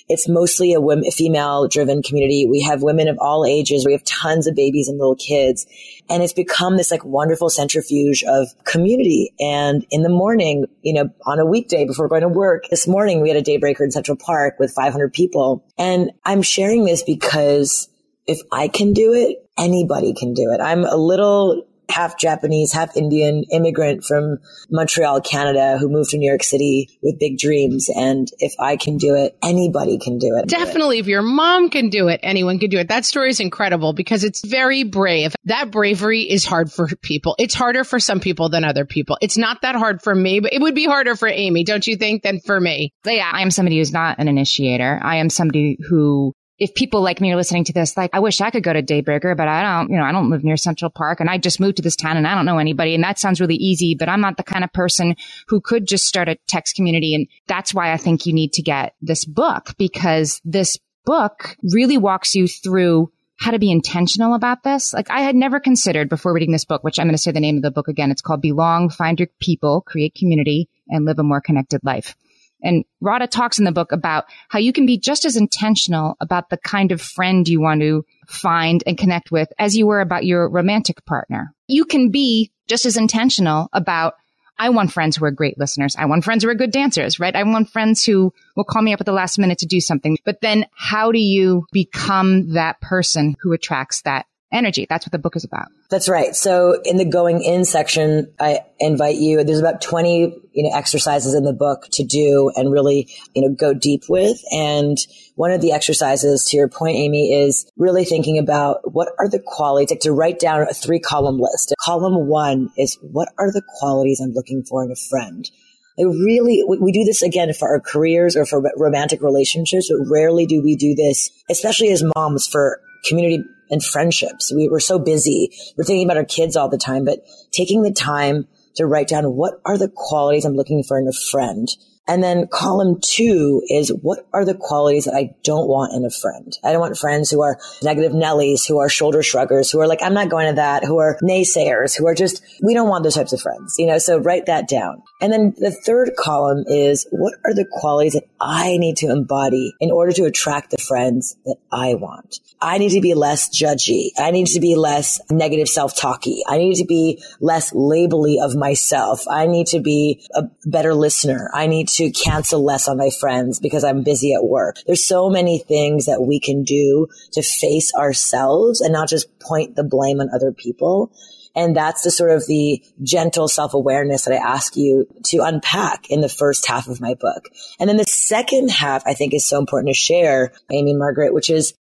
It's 0.08 0.28
mostly 0.28 0.74
a 0.74 1.12
female 1.12 1.68
driven 1.68 2.02
community. 2.02 2.48
We 2.50 2.62
have 2.62 2.84
women 2.84 3.08
of 3.08 3.18
all 3.20 3.46
ages. 3.46 3.86
We 3.86 3.94
have 3.94 4.04
tons 4.04 4.48
of 4.48 4.56
babies 4.56 4.88
and 4.88 4.98
little 4.98 5.16
kids. 5.16 5.66
And 6.10 6.22
it's 6.24 6.34
become 6.34 6.78
this 6.78 6.92
like 6.92 7.06
wonderful 7.06 7.50
centrifuge 7.50 8.24
of 8.24 8.48
community. 8.66 9.34
And 9.40 9.86
in 9.90 10.04
the 10.04 10.10
morning, 10.10 10.66
you 10.82 10.94
know, 10.94 11.10
on 11.26 11.40
a 11.40 11.46
weekday 11.46 11.86
before 11.86 12.08
going 12.08 12.22
to 12.22 12.28
work, 12.28 12.66
this 12.70 12.88
morning 12.88 13.22
we 13.22 13.30
had 13.30 13.38
a 13.38 13.44
daybreaker 13.44 13.82
in 13.82 13.92
Central 13.92 14.18
Park 14.18 14.56
with 14.60 14.74
500 14.74 15.14
people. 15.14 15.66
And 15.78 16.12
I'm 16.26 16.42
sharing 16.42 16.86
this 16.86 17.04
because 17.04 17.90
if 18.28 18.40
I 18.52 18.68
can 18.68 18.94
do 18.94 19.14
it, 19.14 19.38
anybody 19.58 20.14
can 20.14 20.34
do 20.34 20.52
it. 20.52 20.62
I'm 20.62 20.84
a 20.84 20.96
little 20.96 21.66
half 21.92 22.18
Japanese, 22.18 22.74
half 22.74 22.96
Indian 22.98 23.44
immigrant 23.52 24.04
from 24.04 24.38
Montreal, 24.70 25.22
Canada, 25.22 25.78
who 25.78 25.90
moved 25.90 26.12
to 26.12 26.18
New 26.18 26.28
York 26.28 26.44
City 26.44 26.90
with 27.02 27.20
big 27.20 27.38
dreams. 27.38 27.90
And 27.94 28.28
if 28.40 28.54
I 28.60 28.78
can 28.78 28.98
do 28.98 29.16
it, 29.16 29.38
anybody 29.44 30.00
can 30.00 30.18
do 30.18 30.36
it. 30.38 30.48
Definitely. 30.48 31.00
If 31.00 31.08
your 31.08 31.22
mom 31.22 31.70
can 31.70 31.90
do 31.90 32.08
it, 32.08 32.20
anyone 32.24 32.60
can 32.60 32.70
do 32.70 32.78
it. 32.78 32.90
That 32.90 33.06
story 33.06 33.30
is 33.30 33.40
incredible 33.40 33.94
because 33.94 34.24
it's 34.24 34.46
very 34.46 34.84
brave. 34.84 35.36
That 35.46 35.72
bravery 35.72 36.22
is 36.22 36.46
hard 36.46 36.72
for 36.72 36.88
people. 37.02 37.36
It's 37.38 37.54
harder 37.54 37.84
for 37.84 38.00
some 38.00 38.20
people 38.20 38.50
than 38.50 38.64
other 38.64 38.86
people. 38.86 39.18
It's 39.22 39.38
not 39.38 39.62
that 39.62 39.76
hard 39.76 40.02
for 40.02 40.16
me, 40.16 40.40
but 40.40 40.54
it 40.54 40.62
would 40.62 40.76
be 40.76 40.86
harder 40.86 41.16
for 41.16 41.28
Amy, 41.28 41.64
don't 41.64 41.86
you 41.86 41.96
think, 41.98 42.24
than 42.24 42.40
for 42.40 42.60
me? 42.60 42.94
Yeah, 43.06 43.30
I 43.32 43.42
am 43.42 43.52
somebody 43.52 43.78
who's 43.78 43.94
not 43.94 44.20
an 44.20 44.28
initiator. 44.28 45.00
I 45.02 45.18
am 45.18 45.30
somebody 45.30 45.78
who 45.88 46.34
if 46.62 46.76
people 46.76 47.02
like 47.02 47.20
me 47.20 47.32
are 47.32 47.36
listening 47.36 47.64
to 47.64 47.74
this, 47.74 47.98
like, 47.98 48.12
I 48.14 48.20
wish 48.20 48.40
I 48.40 48.52
could 48.52 48.62
go 48.62 48.72
to 48.72 48.84
Daybreaker, 48.84 49.36
but 49.36 49.48
I 49.48 49.64
don't, 49.64 49.90
you 49.90 49.98
know, 49.98 50.04
I 50.04 50.12
don't 50.12 50.30
live 50.30 50.44
near 50.44 50.58
Central 50.58 50.92
Park 50.92 51.20
and 51.20 51.28
I 51.28 51.40
just 51.40 51.60
moved 51.60 51.78
to 51.78 51.82
this 51.82 51.96
town 51.96 52.18
and 52.18 52.28
I 52.28 52.36
don't 52.36 52.46
know 52.46 52.60
anybody. 52.60 52.94
And 52.94 53.04
that 53.04 53.18
sounds 53.18 53.42
really 53.42 53.56
easy, 53.56 53.96
but 53.96 54.08
I'm 54.08 54.22
not 54.22 54.38
the 54.38 54.44
kind 54.44 54.64
of 54.64 54.72
person 54.72 55.16
who 55.48 55.60
could 55.60 55.88
just 55.88 56.06
start 56.06 56.30
a 56.30 56.38
text 56.48 56.76
community. 56.76 57.16
And 57.16 57.26
that's 57.48 57.74
why 57.74 57.92
I 57.92 57.98
think 57.98 58.28
you 58.28 58.34
need 58.34 58.54
to 58.54 58.62
get 58.62 58.94
this 59.02 59.26
book 59.26 59.74
because 59.80 60.40
this 60.46 60.78
book 61.04 61.58
really 61.64 61.98
walks 61.98 62.36
you 62.36 62.48
through 62.48 63.12
how 63.40 63.50
to 63.50 63.58
be 63.58 63.72
intentional 63.72 64.36
about 64.36 64.62
this. 64.62 64.94
Like 64.94 65.10
I 65.10 65.22
had 65.22 65.36
never 65.36 65.60
considered 65.60 66.10
before 66.10 66.32
reading 66.32 66.52
this 66.52 66.66
book, 66.66 66.84
which 66.84 67.00
I'm 67.00 67.08
going 67.08 67.16
to 67.16 67.18
say 67.18 67.32
the 67.32 67.40
name 67.40 67.58
of 67.58 67.64
the 67.64 67.72
book 67.72 67.88
again. 67.88 68.12
It's 68.12 68.22
called 68.22 68.44
Belong, 68.44 68.90
Find 68.92 69.20
Your 69.20 69.30
People, 69.40 69.82
Create 69.82 70.14
Community, 70.14 70.70
and 70.88 71.06
Live 71.06 71.18
a 71.18 71.24
More 71.24 71.42
Connected 71.42 71.82
Life. 71.84 72.16
And 72.64 72.86
Radha 73.00 73.28
talks 73.28 73.60
in 73.60 73.66
the 73.66 73.72
book 73.72 73.92
about 73.92 74.26
how 74.50 74.60
you 74.60 74.74
can 74.74 74.86
be 74.86 74.98
just 74.98 75.26
as 75.26 75.36
intentional 75.36 76.16
about 76.20 76.50
the 76.50 76.58
kind 76.58 76.92
of 76.92 77.02
friend 77.02 77.48
you 77.48 77.62
want 77.62 77.82
to 77.82 78.06
find 78.28 78.84
and 78.86 78.98
connect 78.98 79.32
with 79.32 79.52
as 79.58 79.76
you 79.76 79.88
were 79.88 80.02
about 80.02 80.26
your 80.26 80.50
romantic 80.50 81.06
partner. 81.06 81.54
You 81.68 81.86
can 81.86 82.10
be 82.10 82.52
just 82.68 82.86
as 82.86 82.98
intentional 82.98 83.70
about 83.74 84.16
I 84.62 84.70
want 84.70 84.94
friends 84.94 85.18
who 85.18 85.26
are 85.26 85.32
great 85.32 85.58
listeners. 85.58 85.96
I 85.98 86.06
want 86.06 86.24
friends 86.24 86.44
who 86.44 86.50
are 86.52 86.56
good 86.56 86.72
dancers, 86.72 87.20
right? 87.20 87.36
I 87.36 87.42
want 87.42 87.70
friends 87.70 88.06
who 88.06 88.32
will 88.56 88.64
call 88.64 88.84
me 88.84 88.94
up 88.94 89.00
at 89.00 89.08
the 89.08 89.12
last 89.12 89.40
minute 89.40 89.58
to 89.60 89.66
do 89.66 89.80
something. 89.80 90.20
But 90.24 90.42
then 90.42 90.68
how 90.76 91.12
do 91.12 91.18
you 91.18 91.66
become 91.72 92.54
that 92.54 92.80
person 92.80 93.36
who 93.42 93.54
attracts 93.54 94.04
that 94.04 94.28
energy. 94.52 94.86
That's 94.90 95.06
what 95.06 95.12
the 95.12 95.20
book 95.20 95.36
is 95.36 95.44
about. 95.44 95.68
That's 95.90 96.10
right. 96.10 96.36
So 96.36 96.80
in 96.84 96.98
the 96.98 97.06
going 97.06 97.42
in 97.42 97.66
section, 97.66 98.32
I 98.40 98.60
invite 98.80 99.16
you, 99.16 99.44
there's 99.44 99.60
about 99.60 99.82
20, 99.82 100.20
you 100.54 100.64
know, 100.64 100.76
exercises 100.76 101.34
in 101.34 101.44
the 101.44 101.54
book 101.54 101.88
to 101.94 102.04
do 102.04 102.52
and 102.56 102.72
really, 102.72 103.08
you 103.34 103.42
know, 103.42 103.56
go 103.56 103.74
deep 103.74 104.04
with. 104.10 104.40
And 104.52 104.98
one 105.36 105.52
of 105.52 105.62
the 105.62 105.72
exercises 105.72 106.46
to 106.46 106.58
your 106.58 106.68
point, 106.68 106.98
Amy, 106.98 107.34
is 107.34 107.70
really 107.78 108.06
thinking 108.06 108.38
about 108.38 108.94
what 108.94 109.10
are 109.20 109.30
the 109.30 109.40
qualities, 109.40 109.92
like 109.92 110.02
to 110.02 110.12
write 110.12 110.40
down 110.40 110.62
a 110.62 110.74
three 110.74 111.00
column 111.00 111.40
list. 111.40 111.74
Column 111.84 112.28
one 112.28 112.70
is 112.78 112.98
what 113.02 113.30
are 113.38 113.52
the 113.52 113.64
qualities 113.80 114.20
I'm 114.20 114.32
looking 114.32 114.64
for 114.64 114.84
in 114.84 114.92
a 114.92 114.96
friend? 114.96 115.50
Like 115.98 116.08
really, 116.08 116.64
we 116.68 116.92
do 116.92 117.04
this 117.04 117.22
again 117.22 117.54
for 117.54 117.68
our 117.68 117.80
careers 117.80 118.36
or 118.36 118.46
for 118.46 118.62
romantic 118.78 119.22
relationships, 119.22 119.92
but 119.92 120.06
rarely 120.10 120.46
do 120.46 120.62
we 120.64 120.76
do 120.76 120.96
this, 120.96 121.30
especially 121.50 121.92
as 121.92 122.04
moms 122.16 122.48
for 122.48 122.82
community 123.08 123.44
and 123.72 123.84
friendships. 123.84 124.54
We 124.54 124.70
were 124.70 124.80
so 124.80 125.00
busy. 125.00 125.52
We're 125.78 125.86
thinking 125.86 126.06
about 126.06 126.18
our 126.18 126.26
kids 126.26 126.56
all 126.56 126.70
the 126.70 126.78
time, 126.78 127.06
but 127.06 127.26
taking 127.52 127.82
the 127.82 127.94
time 127.94 128.48
to 128.76 128.86
write 128.86 129.08
down 129.08 129.26
what 129.36 129.56
are 129.66 129.78
the 129.78 129.90
qualities 129.90 130.46
I'm 130.46 130.56
looking 130.56 130.84
for 130.84 131.00
in 131.00 131.08
a 131.08 131.14
friend 131.32 131.68
and 132.08 132.24
then 132.24 132.48
column 132.48 133.00
two 133.02 133.62
is 133.70 133.90
what 134.02 134.28
are 134.34 134.44
the 134.44 134.56
qualities 134.56 135.06
that 135.06 135.14
I 135.14 135.36
don't 135.44 135.68
want 135.68 135.94
in 135.94 136.04
a 136.04 136.10
friend? 136.10 136.58
I 136.64 136.72
don't 136.72 136.82
want 136.82 136.98
friends 136.98 137.30
who 137.30 137.42
are 137.42 137.60
negative 137.84 138.12
Nellies, 138.12 138.68
who 138.68 138.80
are 138.80 138.90
shoulder 138.90 139.24
shruggers, 139.24 139.72
who 139.72 139.80
are 139.80 139.88
like, 139.88 140.02
I'm 140.02 140.14
not 140.14 140.30
going 140.30 140.48
to 140.48 140.56
that, 140.56 140.84
who 140.84 140.98
are 141.00 141.18
naysayers, 141.22 141.96
who 141.98 142.08
are 142.08 142.16
just, 142.16 142.44
we 142.64 142.74
don't 142.74 142.90
want 142.90 143.04
those 143.04 143.16
types 143.16 143.34
of 143.34 143.42
friends, 143.42 143.76
you 143.78 143.86
know, 143.86 143.98
so 143.98 144.18
write 144.18 144.48
that 144.48 144.68
down. 144.68 145.04
And 145.22 145.32
then 145.32 145.54
the 145.58 145.72
third 145.72 146.12
column 146.18 146.66
is 146.68 147.08
what 147.12 147.36
are 147.46 147.54
the 147.54 147.68
qualities 147.72 148.14
that 148.14 148.28
I 148.40 148.78
need 148.78 148.98
to 148.98 149.12
embody 149.12 149.74
in 149.80 149.92
order 149.92 150.12
to 150.14 150.26
attract 150.26 150.72
the 150.72 150.78
friends 150.78 151.38
that 151.46 151.58
I 151.72 151.94
want? 151.94 152.40
I 152.60 152.78
need 152.78 152.92
to 152.92 153.02
be 153.02 153.14
less 153.14 153.50
judgy. 153.50 154.10
I 154.18 154.32
need 154.32 154.48
to 154.48 154.60
be 154.60 154.76
less 154.76 155.20
negative 155.30 155.68
self-talky. 155.68 156.44
I 156.48 156.58
need 156.58 156.76
to 156.76 156.86
be 156.86 157.24
less 157.40 157.72
labely 157.74 158.40
of 158.40 158.56
myself. 158.56 159.22
I 159.30 159.48
need 159.48 159.68
to 159.68 159.80
be 159.80 160.26
a 160.36 160.44
better 160.66 160.94
listener. 160.94 161.50
I 161.54 161.68
need 161.68 161.88
to 161.90 162.01
cancel 162.10 162.64
less 162.64 162.88
on 162.88 162.98
my 162.98 163.12
friends 163.20 163.60
because 163.60 163.84
I'm 163.84 164.02
busy 164.02 164.34
at 164.34 164.44
work. 164.44 164.78
There's 164.88 165.06
so 165.06 165.30
many 165.30 165.60
things 165.60 166.06
that 166.06 166.24
we 166.24 166.40
can 166.40 166.64
do 166.64 167.08
to 167.34 167.44
face 167.44 167.94
ourselves 167.94 168.82
and 168.82 168.94
not 168.94 169.10
just 169.10 169.38
point 169.40 169.76
the 169.76 169.84
blame 169.84 170.22
on 170.22 170.30
other 170.34 170.52
people. 170.52 171.12
And 171.54 171.76
that's 171.76 172.04
the 172.04 172.12
sort 172.12 172.32
of 172.32 172.48
the 172.48 172.82
gentle 173.04 173.50
self-awareness 173.50 174.24
that 174.24 174.34
I 174.34 174.38
ask 174.38 174.78
you 174.78 175.06
to 175.26 175.40
unpack 175.40 176.10
in 176.10 176.22
the 176.22 176.30
first 176.30 176.66
half 176.66 176.88
of 176.88 177.02
my 177.02 177.14
book. 177.14 177.50
And 177.78 177.90
then 177.90 177.98
the 177.98 178.06
second 178.06 178.72
half, 178.72 179.04
I 179.06 179.14
think 179.14 179.34
is 179.34 179.46
so 179.46 179.60
important 179.60 179.90
to 179.90 179.94
share, 179.94 180.54
Amy 180.72 180.94
Margaret, 180.94 181.34
which 181.34 181.50
is 181.50 181.74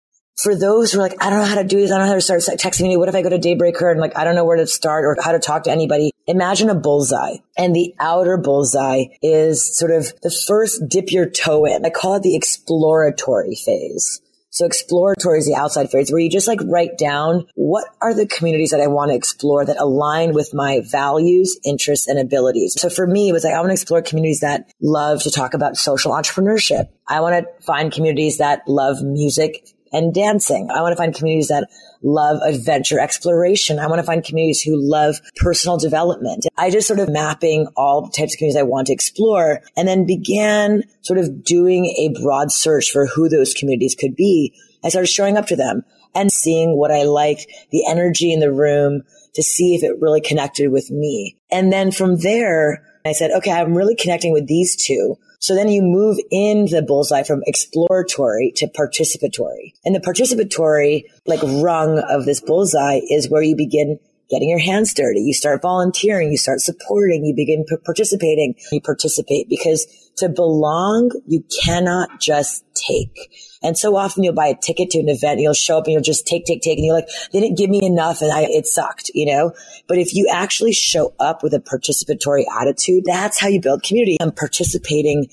for 0.42 0.54
those 0.54 0.92
who 0.92 1.00
are 1.00 1.02
like, 1.02 1.22
I 1.22 1.30
don't 1.30 1.40
know 1.40 1.44
how 1.46 1.56
to 1.56 1.64
do 1.64 1.78
this. 1.80 1.90
I 1.90 1.98
don't 1.98 2.06
know 2.06 2.12
how 2.12 2.14
to 2.14 2.20
start 2.20 2.42
texting 2.60 2.82
me. 2.82 2.96
What 2.96 3.08
if 3.08 3.14
I 3.14 3.22
go 3.22 3.28
to 3.28 3.38
Daybreaker 3.38 3.90
and 3.90 4.00
like, 4.00 4.16
I 4.16 4.24
don't 4.24 4.36
know 4.36 4.44
where 4.44 4.56
to 4.56 4.66
start 4.66 5.04
or 5.04 5.16
how 5.20 5.32
to 5.32 5.38
talk 5.38 5.64
to 5.64 5.70
anybody? 5.70 6.12
Imagine 6.26 6.70
a 6.70 6.74
bullseye 6.74 7.36
and 7.56 7.74
the 7.74 7.94
outer 7.98 8.36
bullseye 8.36 9.04
is 9.22 9.76
sort 9.76 9.90
of 9.90 10.12
the 10.22 10.30
first 10.46 10.82
dip 10.88 11.10
your 11.10 11.28
toe 11.28 11.64
in. 11.64 11.84
I 11.84 11.90
call 11.90 12.14
it 12.14 12.22
the 12.22 12.36
exploratory 12.36 13.56
phase. 13.56 14.20
So 14.50 14.64
exploratory 14.64 15.38
is 15.38 15.46
the 15.46 15.54
outside 15.54 15.90
phase 15.90 16.10
where 16.10 16.20
you 16.20 16.30
just 16.30 16.48
like 16.48 16.60
write 16.64 16.96
down 16.98 17.46
what 17.54 17.84
are 18.00 18.14
the 18.14 18.26
communities 18.26 18.70
that 18.70 18.80
I 18.80 18.86
want 18.86 19.10
to 19.10 19.14
explore 19.14 19.64
that 19.64 19.76
align 19.78 20.32
with 20.32 20.54
my 20.54 20.80
values, 20.90 21.58
interests, 21.64 22.08
and 22.08 22.18
abilities. 22.18 22.74
So 22.78 22.88
for 22.88 23.06
me, 23.06 23.28
it 23.28 23.32
was 23.32 23.44
like, 23.44 23.54
I 23.54 23.60
want 23.60 23.70
to 23.70 23.74
explore 23.74 24.02
communities 24.02 24.40
that 24.40 24.72
love 24.80 25.22
to 25.24 25.30
talk 25.30 25.54
about 25.54 25.76
social 25.76 26.12
entrepreneurship. 26.12 26.88
I 27.06 27.20
want 27.20 27.44
to 27.44 27.64
find 27.64 27.92
communities 27.92 28.38
that 28.38 28.62
love 28.66 29.02
music, 29.02 29.68
and 29.92 30.14
dancing. 30.14 30.70
I 30.70 30.82
want 30.82 30.92
to 30.92 30.96
find 30.96 31.14
communities 31.14 31.48
that 31.48 31.68
love 32.02 32.40
adventure 32.42 32.98
exploration. 32.98 33.78
I 33.78 33.86
want 33.86 33.98
to 33.98 34.06
find 34.06 34.24
communities 34.24 34.62
who 34.62 34.76
love 34.76 35.16
personal 35.36 35.78
development. 35.78 36.46
I 36.56 36.70
just 36.70 36.86
sort 36.86 37.00
of 37.00 37.08
mapping 37.08 37.66
all 37.76 38.02
the 38.02 38.12
types 38.12 38.34
of 38.34 38.38
communities 38.38 38.60
I 38.60 38.62
want 38.62 38.86
to 38.86 38.92
explore 38.92 39.62
and 39.76 39.88
then 39.88 40.06
began 40.06 40.84
sort 41.02 41.18
of 41.18 41.44
doing 41.44 41.86
a 41.86 42.20
broad 42.22 42.52
search 42.52 42.90
for 42.90 43.06
who 43.06 43.28
those 43.28 43.54
communities 43.54 43.94
could 43.94 44.14
be 44.14 44.54
I 44.84 44.88
started 44.88 45.08
showing 45.08 45.36
up 45.36 45.46
to 45.46 45.56
them 45.56 45.84
and 46.14 46.32
seeing 46.32 46.76
what 46.76 46.90
I 46.90 47.02
liked, 47.02 47.46
the 47.70 47.86
energy 47.88 48.32
in 48.32 48.40
the 48.40 48.52
room 48.52 49.02
to 49.34 49.42
see 49.42 49.74
if 49.74 49.82
it 49.82 50.00
really 50.00 50.20
connected 50.20 50.70
with 50.70 50.90
me. 50.90 51.36
And 51.50 51.72
then 51.72 51.92
from 51.92 52.18
there, 52.18 52.84
I 53.04 53.12
said, 53.12 53.30
okay, 53.32 53.52
I'm 53.52 53.76
really 53.76 53.94
connecting 53.94 54.32
with 54.32 54.46
these 54.46 54.76
two. 54.76 55.16
So 55.40 55.54
then 55.54 55.68
you 55.68 55.82
move 55.82 56.18
in 56.30 56.66
the 56.66 56.82
bullseye 56.82 57.22
from 57.22 57.42
exploratory 57.46 58.52
to 58.56 58.66
participatory. 58.66 59.72
And 59.84 59.94
the 59.94 60.00
participatory, 60.00 61.04
like 61.26 61.40
rung 61.42 61.98
of 61.98 62.24
this 62.24 62.40
bullseye 62.40 63.00
is 63.08 63.30
where 63.30 63.42
you 63.42 63.56
begin 63.56 63.98
getting 64.30 64.50
your 64.50 64.58
hands 64.58 64.92
dirty. 64.92 65.20
You 65.20 65.32
start 65.32 65.62
volunteering, 65.62 66.30
you 66.30 66.36
start 66.36 66.60
supporting, 66.60 67.24
you 67.24 67.34
begin 67.34 67.64
p- 67.64 67.76
participating, 67.84 68.54
you 68.70 68.80
participate 68.80 69.48
because 69.48 69.86
to 70.18 70.28
belong, 70.28 71.10
you 71.26 71.44
cannot 71.64 72.20
just 72.20 72.64
take. 72.74 73.30
And 73.62 73.76
so 73.76 73.96
often 73.96 74.22
you'll 74.22 74.34
buy 74.34 74.46
a 74.46 74.56
ticket 74.56 74.90
to 74.90 75.00
an 75.00 75.08
event 75.08 75.32
and 75.32 75.40
you'll 75.40 75.54
show 75.54 75.78
up 75.78 75.84
and 75.84 75.92
you'll 75.92 76.02
just 76.02 76.26
take, 76.26 76.44
take, 76.44 76.62
take. 76.62 76.78
And 76.78 76.86
you're 76.86 76.94
like, 76.94 77.08
they 77.32 77.40
didn't 77.40 77.58
give 77.58 77.70
me 77.70 77.84
enough 77.84 78.22
and 78.22 78.32
I, 78.32 78.42
it 78.42 78.66
sucked, 78.66 79.10
you 79.14 79.26
know? 79.26 79.52
But 79.88 79.98
if 79.98 80.14
you 80.14 80.28
actually 80.32 80.72
show 80.72 81.14
up 81.18 81.42
with 81.42 81.54
a 81.54 81.60
participatory 81.60 82.44
attitude, 82.60 83.04
that's 83.04 83.40
how 83.40 83.48
you 83.48 83.60
build 83.60 83.82
community. 83.82 84.16
I'm 84.20 84.32
participating 84.32 85.28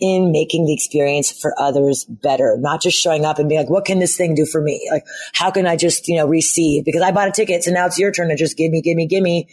in 0.00 0.32
making 0.32 0.64
the 0.64 0.72
experience 0.72 1.30
for 1.30 1.54
others 1.60 2.04
better, 2.04 2.56
not 2.58 2.80
just 2.80 2.98
showing 2.98 3.24
up 3.24 3.38
and 3.38 3.48
being 3.48 3.60
like, 3.60 3.70
what 3.70 3.84
can 3.84 3.98
this 3.98 4.16
thing 4.16 4.34
do 4.34 4.46
for 4.46 4.62
me? 4.62 4.88
Like, 4.90 5.04
how 5.34 5.50
can 5.50 5.66
I 5.66 5.76
just, 5.76 6.08
you 6.08 6.16
know, 6.16 6.26
receive? 6.26 6.84
Because 6.84 7.02
I 7.02 7.12
bought 7.12 7.28
a 7.28 7.32
ticket. 7.32 7.64
So 7.64 7.70
now 7.70 7.86
it's 7.86 7.98
your 7.98 8.10
turn 8.10 8.28
to 8.28 8.36
just 8.36 8.56
give 8.56 8.70
me, 8.70 8.80
give 8.80 8.96
me, 8.96 9.06
give 9.06 9.22
me. 9.22 9.48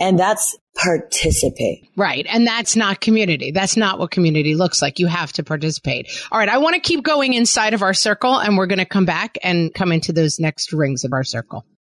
And 0.00 0.18
that's 0.18 0.56
participate. 0.76 1.88
Right. 1.96 2.26
And 2.28 2.46
that's 2.46 2.74
not 2.74 3.00
community. 3.00 3.52
That's 3.52 3.76
not 3.76 3.98
what 3.98 4.10
community 4.10 4.54
looks 4.54 4.80
like. 4.80 4.98
You 4.98 5.06
have 5.06 5.32
to 5.34 5.44
participate. 5.44 6.10
All 6.32 6.38
right. 6.38 6.48
I 6.48 6.58
want 6.58 6.74
to 6.74 6.80
keep 6.80 7.04
going 7.04 7.34
inside 7.34 7.74
of 7.74 7.82
our 7.82 7.94
circle 7.94 8.38
and 8.38 8.56
we're 8.56 8.66
going 8.66 8.78
to 8.78 8.86
come 8.86 9.04
back 9.04 9.36
and 9.42 9.72
come 9.74 9.92
into 9.92 10.12
those 10.12 10.40
next 10.40 10.72
rings 10.72 11.04
of 11.04 11.12
our 11.12 11.24
circle. 11.24 11.66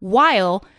while 0.00 0.64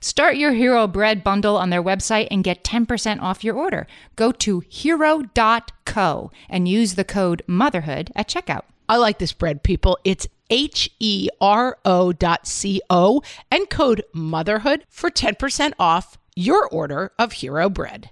Start 0.00 0.36
your 0.36 0.52
Hero 0.52 0.86
Bread 0.86 1.24
bundle 1.24 1.56
on 1.56 1.70
their 1.70 1.82
website 1.82 2.28
and 2.30 2.44
get 2.44 2.64
10% 2.64 3.20
off 3.20 3.44
your 3.44 3.56
order. 3.56 3.86
Go 4.16 4.32
to 4.32 4.60
hero.co 4.68 6.30
and 6.48 6.68
use 6.68 6.94
the 6.94 7.04
code 7.04 7.42
motherhood 7.46 8.12
at 8.14 8.28
checkout. 8.28 8.62
I 8.88 8.96
like 8.96 9.18
this 9.18 9.32
bread, 9.32 9.62
people. 9.62 9.98
It's 10.04 10.26
H 10.50 10.90
E 10.98 11.28
R 11.40 11.76
O 11.84 12.12
C 12.42 12.80
O 12.88 13.22
and 13.50 13.68
code 13.68 14.04
motherhood 14.14 14.84
for 14.88 15.10
10% 15.10 15.72
off 15.78 16.16
your 16.34 16.68
order 16.68 17.12
of 17.18 17.32
Hero 17.32 17.68
Bread. 17.68 18.10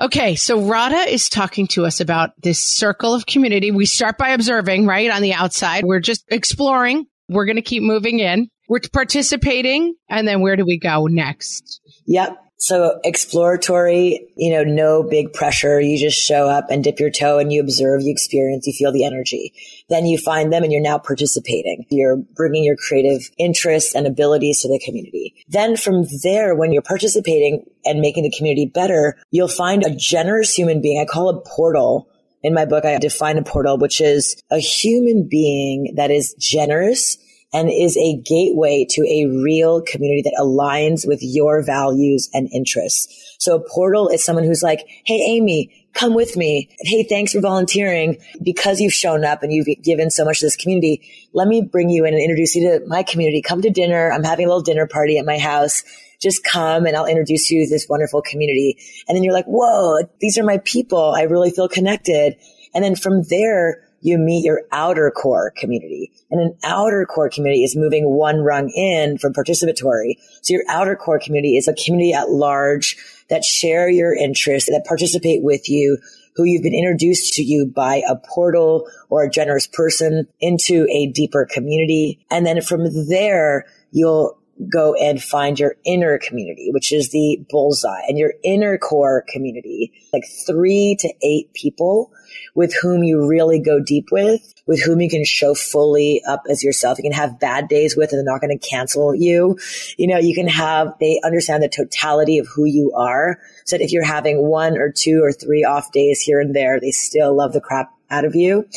Okay, 0.00 0.34
so 0.34 0.60
Radha 0.60 1.08
is 1.08 1.28
talking 1.28 1.68
to 1.68 1.86
us 1.86 2.00
about 2.00 2.30
this 2.42 2.58
circle 2.76 3.14
of 3.14 3.26
community. 3.26 3.70
We 3.70 3.86
start 3.86 4.18
by 4.18 4.30
observing, 4.30 4.86
right, 4.86 5.10
on 5.10 5.22
the 5.22 5.34
outside. 5.34 5.84
We're 5.84 6.00
just 6.00 6.24
exploring. 6.30 7.06
We're 7.28 7.46
going 7.46 7.56
to 7.56 7.62
keep 7.62 7.82
moving 7.82 8.18
in. 8.18 8.48
We're 8.68 8.80
participating. 8.92 9.94
And 10.08 10.26
then 10.26 10.40
where 10.40 10.56
do 10.56 10.64
we 10.64 10.78
go 10.78 11.06
next? 11.06 11.80
Yep. 12.06 12.38
So 12.56 12.98
exploratory, 13.04 14.26
you 14.36 14.50
know, 14.50 14.62
no 14.64 15.02
big 15.02 15.34
pressure. 15.34 15.80
You 15.80 15.98
just 15.98 16.18
show 16.18 16.48
up 16.48 16.70
and 16.70 16.82
dip 16.82 16.98
your 16.98 17.10
toe 17.10 17.38
and 17.38 17.52
you 17.52 17.60
observe, 17.60 18.00
you 18.00 18.10
experience, 18.10 18.66
you 18.66 18.72
feel 18.72 18.90
the 18.90 19.04
energy. 19.04 19.52
Then 19.90 20.06
you 20.06 20.16
find 20.16 20.50
them 20.50 20.62
and 20.62 20.72
you're 20.72 20.80
now 20.80 20.96
participating. 20.96 21.84
You're 21.90 22.16
bringing 22.16 22.64
your 22.64 22.76
creative 22.76 23.28
interests 23.38 23.94
and 23.94 24.06
abilities 24.06 24.62
to 24.62 24.68
the 24.68 24.80
community. 24.82 25.34
Then 25.48 25.76
from 25.76 26.06
there, 26.22 26.54
when 26.54 26.72
you're 26.72 26.80
participating 26.80 27.66
and 27.84 28.00
making 28.00 28.22
the 28.22 28.34
community 28.34 28.64
better, 28.64 29.18
you'll 29.30 29.48
find 29.48 29.84
a 29.84 29.94
generous 29.94 30.54
human 30.54 30.80
being. 30.80 30.98
I 30.98 31.04
call 31.04 31.36
it 31.36 31.44
portal. 31.44 32.08
In 32.42 32.54
my 32.54 32.64
book, 32.64 32.86
I 32.86 32.98
define 32.98 33.36
a 33.36 33.42
portal, 33.42 33.76
which 33.76 34.00
is 34.00 34.42
a 34.50 34.58
human 34.58 35.28
being 35.28 35.94
that 35.96 36.10
is 36.10 36.34
generous 36.38 37.18
and 37.54 37.70
is 37.70 37.96
a 37.96 38.16
gateway 38.16 38.84
to 38.90 39.02
a 39.02 39.26
real 39.42 39.80
community 39.80 40.22
that 40.22 40.36
aligns 40.38 41.06
with 41.06 41.20
your 41.22 41.62
values 41.62 42.28
and 42.34 42.50
interests. 42.52 43.36
So 43.38 43.54
a 43.54 43.60
portal 43.60 44.08
is 44.08 44.24
someone 44.24 44.44
who's 44.44 44.62
like, 44.62 44.80
Hey, 45.06 45.24
Amy, 45.28 45.86
come 45.94 46.14
with 46.14 46.36
me. 46.36 46.68
Hey, 46.80 47.04
thanks 47.04 47.32
for 47.32 47.40
volunteering 47.40 48.18
because 48.42 48.80
you've 48.80 48.92
shown 48.92 49.24
up 49.24 49.44
and 49.44 49.52
you've 49.52 49.68
given 49.82 50.10
so 50.10 50.24
much 50.24 50.40
to 50.40 50.46
this 50.46 50.56
community. 50.56 51.08
Let 51.32 51.46
me 51.46 51.62
bring 51.62 51.90
you 51.90 52.04
in 52.04 52.12
and 52.12 52.22
introduce 52.22 52.56
you 52.56 52.68
to 52.68 52.86
my 52.88 53.04
community. 53.04 53.40
Come 53.40 53.62
to 53.62 53.70
dinner. 53.70 54.10
I'm 54.12 54.24
having 54.24 54.46
a 54.46 54.48
little 54.48 54.62
dinner 54.62 54.88
party 54.88 55.16
at 55.18 55.24
my 55.24 55.38
house. 55.38 55.84
Just 56.20 56.42
come 56.42 56.86
and 56.86 56.96
I'll 56.96 57.06
introduce 57.06 57.50
you 57.50 57.64
to 57.64 57.70
this 57.70 57.86
wonderful 57.88 58.22
community. 58.22 58.78
And 59.06 59.14
then 59.14 59.22
you're 59.22 59.34
like, 59.34 59.46
whoa, 59.46 60.08
these 60.20 60.38
are 60.38 60.44
my 60.44 60.58
people. 60.58 61.14
I 61.16 61.22
really 61.22 61.50
feel 61.50 61.68
connected. 61.68 62.36
And 62.74 62.82
then 62.82 62.96
from 62.96 63.22
there, 63.30 63.83
you 64.04 64.18
meet 64.18 64.44
your 64.44 64.62
outer 64.70 65.10
core 65.10 65.52
community. 65.56 66.12
And 66.30 66.38
an 66.38 66.56
outer 66.62 67.06
core 67.06 67.30
community 67.30 67.64
is 67.64 67.74
moving 67.74 68.04
one 68.10 68.40
rung 68.40 68.68
in 68.68 69.16
from 69.16 69.32
participatory. 69.32 70.16
So 70.42 70.52
your 70.52 70.64
outer 70.68 70.94
core 70.94 71.18
community 71.18 71.56
is 71.56 71.66
a 71.66 71.74
community 71.74 72.12
at 72.12 72.28
large 72.28 72.98
that 73.30 73.44
share 73.44 73.88
your 73.88 74.14
interests, 74.14 74.68
that 74.68 74.84
participate 74.86 75.42
with 75.42 75.70
you, 75.70 75.96
who 76.36 76.44
you've 76.44 76.62
been 76.62 76.74
introduced 76.74 77.32
to 77.34 77.42
you 77.42 77.64
by 77.64 78.02
a 78.06 78.16
portal 78.16 78.86
or 79.08 79.24
a 79.24 79.30
generous 79.30 79.66
person 79.66 80.26
into 80.38 80.86
a 80.90 81.06
deeper 81.06 81.48
community. 81.50 82.24
And 82.30 82.44
then 82.44 82.60
from 82.60 82.84
there, 83.08 83.64
you'll 83.90 84.38
go 84.70 84.94
and 84.94 85.22
find 85.22 85.58
your 85.58 85.76
inner 85.86 86.18
community, 86.18 86.68
which 86.72 86.92
is 86.92 87.10
the 87.10 87.38
bullseye 87.50 88.02
and 88.06 88.18
your 88.18 88.34
inner 88.44 88.76
core 88.76 89.24
community, 89.28 89.92
like 90.12 90.24
three 90.46 90.94
to 91.00 91.12
eight 91.22 91.52
people 91.54 92.12
with 92.54 92.74
whom 92.80 93.02
you 93.02 93.26
really 93.26 93.58
go 93.58 93.80
deep 93.80 94.08
with, 94.10 94.54
with 94.66 94.82
whom 94.82 95.00
you 95.00 95.08
can 95.08 95.24
show 95.24 95.54
fully 95.54 96.22
up 96.26 96.42
as 96.48 96.62
yourself. 96.62 96.98
You 96.98 97.04
can 97.04 97.12
have 97.12 97.40
bad 97.40 97.68
days 97.68 97.96
with 97.96 98.12
and 98.12 98.18
they're 98.18 98.32
not 98.32 98.40
going 98.40 98.56
to 98.56 98.68
cancel 98.68 99.14
you. 99.14 99.58
You 99.96 100.06
know, 100.06 100.18
you 100.18 100.34
can 100.34 100.48
have, 100.48 100.94
they 101.00 101.20
understand 101.24 101.62
the 101.62 101.68
totality 101.68 102.38
of 102.38 102.46
who 102.46 102.64
you 102.64 102.92
are. 102.96 103.38
So 103.66 103.78
that 103.78 103.84
if 103.84 103.92
you're 103.92 104.04
having 104.04 104.46
one 104.46 104.76
or 104.76 104.92
two 104.92 105.22
or 105.22 105.32
three 105.32 105.64
off 105.64 105.90
days 105.92 106.20
here 106.20 106.40
and 106.40 106.54
there, 106.54 106.80
they 106.80 106.90
still 106.90 107.34
love 107.34 107.52
the 107.52 107.60
crap 107.60 107.90
out 108.10 108.24
of 108.24 108.34
you 108.34 108.68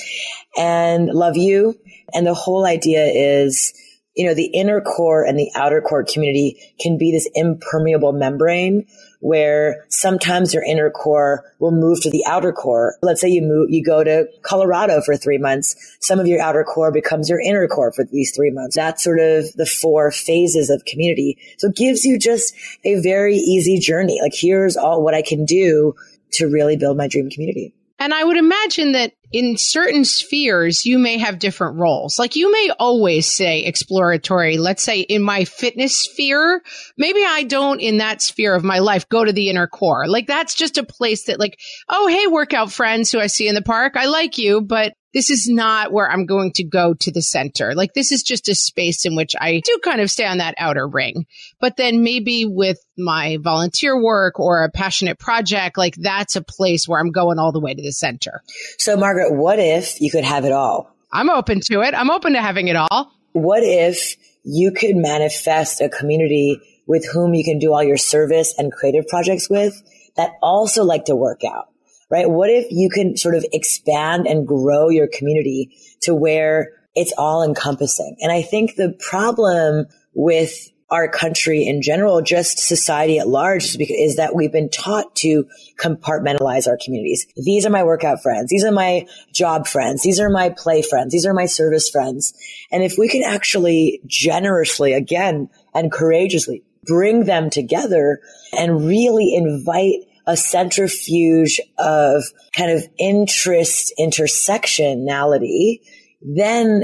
and 0.58 1.08
love 1.08 1.38
you. 1.38 1.78
And 2.14 2.26
the 2.26 2.34
whole 2.34 2.66
idea 2.66 3.06
is, 3.06 3.74
you 4.16 4.26
know, 4.26 4.34
the 4.34 4.48
inner 4.48 4.82
core 4.82 5.24
and 5.24 5.38
the 5.38 5.52
outer 5.56 5.82
core 5.82 6.04
community 6.04 6.60
can 6.80 6.98
be 6.98 7.12
this 7.12 7.30
impermeable 7.36 8.14
membrane 8.14 8.88
where 9.20 9.86
sometimes 9.90 10.54
your 10.54 10.64
inner 10.64 10.90
core 10.90 11.44
will 11.60 11.72
move 11.72 12.02
to 12.02 12.10
the 12.10 12.24
outer 12.28 12.52
core. 12.52 12.96
Let's 13.02 13.22
say 13.22 13.30
you 13.30 13.42
move, 13.42 13.70
you 13.70 13.84
go 13.84 14.04
to 14.04 14.28
Colorado 14.44 15.02
for 15.02 15.16
three 15.18 15.38
months. 15.38 15.98
Some 16.02 16.20
of 16.20 16.28
your 16.28 16.42
outer 16.42 16.64
core 16.64 16.92
becomes 16.92 17.30
your 17.30 17.40
inner 17.40 17.68
core 17.68 17.92
for 17.92 18.06
these 18.06 18.34
three 18.36 18.52
months. 18.52 18.76
That's 18.76 19.04
sort 19.04 19.20
of 19.20 19.52
the 19.54 19.66
four 19.66 20.12
phases 20.12 20.70
of 20.70 20.86
community. 20.86 21.38
So 21.58 21.70
it 21.70 21.76
gives 21.76 22.06
you 22.06 22.20
just 22.20 22.54
a 22.84 23.02
very 23.02 23.36
easy 23.36 23.80
journey. 23.80 24.20
Like 24.22 24.34
here's 24.36 24.78
all 24.78 25.04
what 25.04 25.14
I 25.14 25.22
can 25.22 25.46
do 25.46 25.96
to 26.34 26.48
really 26.48 26.78
build 26.78 26.98
my 26.98 27.08
dream 27.08 27.30
community. 27.30 27.74
And 28.00 28.14
I 28.14 28.24
would 28.24 28.38
imagine 28.38 28.92
that 28.92 29.14
in 29.32 29.58
certain 29.58 30.06
spheres, 30.06 30.86
you 30.86 30.98
may 30.98 31.18
have 31.18 31.40
different 31.40 31.78
roles. 31.78 32.18
Like 32.18 32.36
you 32.36 32.52
may 32.52 32.70
always 32.80 33.30
say 33.30 33.64
exploratory. 33.64 34.58
Let's 34.58 34.84
say 34.84 35.02
in 35.02 35.22
my 35.22 35.46
fitness 35.46 35.98
sphere, 35.98 36.62
maybe 36.98 37.24
I 37.26 37.44
don't 37.44 37.82
in 37.82 37.98
that 37.98 38.22
sphere 38.22 38.56
of 38.56 38.64
my 38.64 38.80
life 38.80 39.10
go 39.10 39.26
to 39.26 39.34
the 39.34 39.50
inner 39.50 39.68
core. 39.68 40.08
Like 40.08 40.28
that's 40.28 40.56
just 40.56 40.78
a 40.78 40.84
place 40.84 41.26
that 41.26 41.40
like, 41.40 41.60
oh, 41.90 42.08
hey, 42.08 42.28
workout 42.28 42.72
friends 42.72 43.12
who 43.12 43.20
I 43.20 43.28
see 43.28 43.48
in 43.48 43.56
the 43.56 43.62
park. 43.62 43.98
I 43.98 44.06
like 44.06 44.38
you, 44.38 44.62
but 44.62 44.94
this 45.18 45.32
is 45.32 45.50
not 45.50 45.92
where 45.92 46.08
I'm 46.08 46.28
going 46.28 46.52
to 46.58 46.64
go 46.64 46.94
to 46.94 47.12
the 47.12 47.24
center. 47.24 47.74
Like 47.74 47.96
this 47.96 48.12
is 48.12 48.22
just 48.22 48.50
a 48.50 48.54
space 48.54 49.04
in 49.04 49.16
which 49.16 49.36
I 49.42 49.64
do 49.66 49.80
kind 49.84 50.00
of 50.00 50.12
stay 50.12 50.28
on 50.28 50.38
that 50.38 50.54
outer 50.60 50.88
ring. 50.88 51.26
But 51.60 51.76
then 51.76 52.04
maybe 52.04 52.46
with 52.46 52.78
my 53.00 53.40
volunteer 53.42 54.00
work 54.00 54.40
or 54.40 54.64
a 54.64 54.70
passionate 54.70 55.18
project, 55.18 55.76
like 55.76 55.96
that's 55.96 56.36
a 56.36 56.44
place 56.44 56.88
where 56.88 57.00
I'm 57.00 57.10
going 57.10 57.40
all 57.40 57.52
the 57.52 57.60
way 57.60 57.74
to 57.74 57.82
the 57.82 57.94
center. 57.94 58.44
So 58.78 58.96
Margaret, 58.96 59.34
what 59.34 59.58
if 59.58 60.00
you 60.00 60.12
could 60.12 60.24
have 60.24 60.46
it 60.46 60.52
all? 60.52 60.96
I'm 61.12 61.32
open 61.32 61.62
to 61.62 61.82
it. 61.82 61.96
I'm 61.96 62.12
open 62.12 62.34
to 62.34 62.42
having 62.44 62.68
it 62.68 62.76
all. 62.76 63.12
What 63.32 63.64
if 63.64 64.18
you 64.44 64.72
could 64.72 64.98
manifest 64.98 65.82
a 65.82 65.90
community 65.90 66.62
with 66.86 67.10
whom 67.12 67.34
you 67.34 67.44
can 67.44 67.58
do 67.58 67.74
all 67.74 67.84
your 67.84 67.98
service 67.98 68.54
and 68.56 68.72
creative 68.72 69.08
projects 69.08 69.50
with 69.50 69.82
that 70.16 70.34
also 70.44 70.84
like 70.84 71.06
to 71.06 71.16
work 71.16 71.42
out? 71.44 71.70
Right? 72.10 72.30
What 72.30 72.50
if 72.50 72.68
you 72.70 72.90
can 72.90 73.18
sort 73.18 73.36
of 73.36 73.46
expand 73.52 74.28
and 74.28 74.48
grow 74.48 74.90
your 74.90 75.08
community 75.08 75.78
to 76.02 76.16
where 76.16 76.72
it's 76.96 77.14
all 77.18 77.44
encompassing? 77.44 78.16
And 78.22 78.32
I 78.32 78.42
think 78.42 78.76
the 78.76 78.96
problem 79.00 79.88
with 80.14 80.70
our 80.90 81.10
country 81.10 81.66
in 81.66 81.82
general, 81.82 82.22
just 82.22 82.60
society 82.60 83.20
at 83.20 83.28
large, 83.28 83.76
is, 83.78 84.16
that 84.16 84.36
we've 84.36 84.54
been 84.54 84.70
taught 84.70 85.14
to 85.18 85.46
compartmentalize 85.78 86.66
our 86.66 86.78
communities. 86.84 87.28
These 87.36 87.66
are 87.66 87.70
my 87.70 87.84
workout 87.84 88.22
friends. 88.24 88.50
These 88.50 88.64
are 88.64 88.72
my 88.72 89.06
job 89.34 89.68
friends. 89.68 90.02
These 90.02 90.20
are 90.20 90.30
my 90.30 90.50
play 90.58 90.82
friends. 90.82 91.12
These 91.12 91.26
are 91.26 91.34
my 91.34 91.46
service 91.46 91.90
friends. 91.90 92.34
And 92.72 92.84
if 92.84 92.96
we 92.98 93.10
can 93.10 93.22
actually 93.24 94.00
generously, 94.06 94.94
again, 94.94 95.50
and 95.74 95.92
courageously 95.92 96.64
bring 96.84 97.26
them 97.26 97.50
together 97.50 98.22
and 98.54 98.88
really 98.88 99.36
invite 99.36 100.07
a 100.28 100.38
centrifuge 100.38 101.60
of 101.80 102.24
kind 102.56 102.72
of 102.72 102.84
interest 103.00 103.94
intersectionality, 104.00 105.80
then 106.22 106.84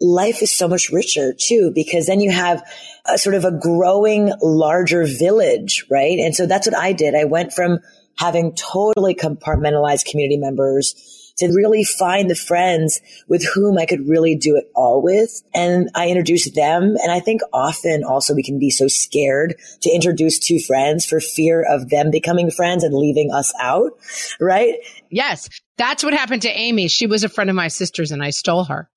life 0.00 0.42
is 0.42 0.50
so 0.50 0.66
much 0.66 0.90
richer 0.90 1.32
too, 1.32 1.70
because 1.74 2.06
then 2.06 2.20
you 2.20 2.30
have 2.32 2.62
a 3.06 3.16
sort 3.16 3.36
of 3.36 3.44
a 3.44 3.56
growing 3.56 4.32
larger 4.42 5.04
village, 5.04 5.86
right? 5.90 6.18
And 6.18 6.34
so 6.34 6.44
that's 6.46 6.66
what 6.66 6.76
I 6.76 6.92
did. 6.92 7.14
I 7.14 7.24
went 7.24 7.52
from 7.52 7.78
having 8.18 8.54
totally 8.54 9.14
compartmentalized 9.14 10.04
community 10.04 10.36
members 10.36 10.94
to 11.42 11.54
really 11.54 11.84
find 11.84 12.30
the 12.30 12.34
friends 12.34 13.00
with 13.28 13.46
whom 13.54 13.78
I 13.78 13.86
could 13.86 14.08
really 14.08 14.34
do 14.34 14.56
it 14.56 14.70
all 14.74 15.02
with. 15.02 15.42
And 15.54 15.90
I 15.94 16.08
introduced 16.08 16.54
them. 16.54 16.96
And 17.02 17.12
I 17.12 17.20
think 17.20 17.42
often 17.52 18.04
also 18.04 18.34
we 18.34 18.42
can 18.42 18.58
be 18.58 18.70
so 18.70 18.88
scared 18.88 19.56
to 19.82 19.90
introduce 19.90 20.38
two 20.38 20.58
friends 20.58 21.04
for 21.04 21.20
fear 21.20 21.62
of 21.62 21.90
them 21.90 22.10
becoming 22.10 22.50
friends 22.50 22.84
and 22.84 22.94
leaving 22.94 23.30
us 23.32 23.52
out. 23.60 23.92
Right. 24.40 24.76
Yes. 25.10 25.48
That's 25.78 26.04
what 26.04 26.14
happened 26.14 26.42
to 26.42 26.50
Amy. 26.50 26.88
She 26.88 27.06
was 27.06 27.24
a 27.24 27.28
friend 27.28 27.50
of 27.50 27.56
my 27.56 27.68
sister's 27.68 28.12
and 28.12 28.22
I 28.22 28.30
stole 28.30 28.64
her. 28.64 28.88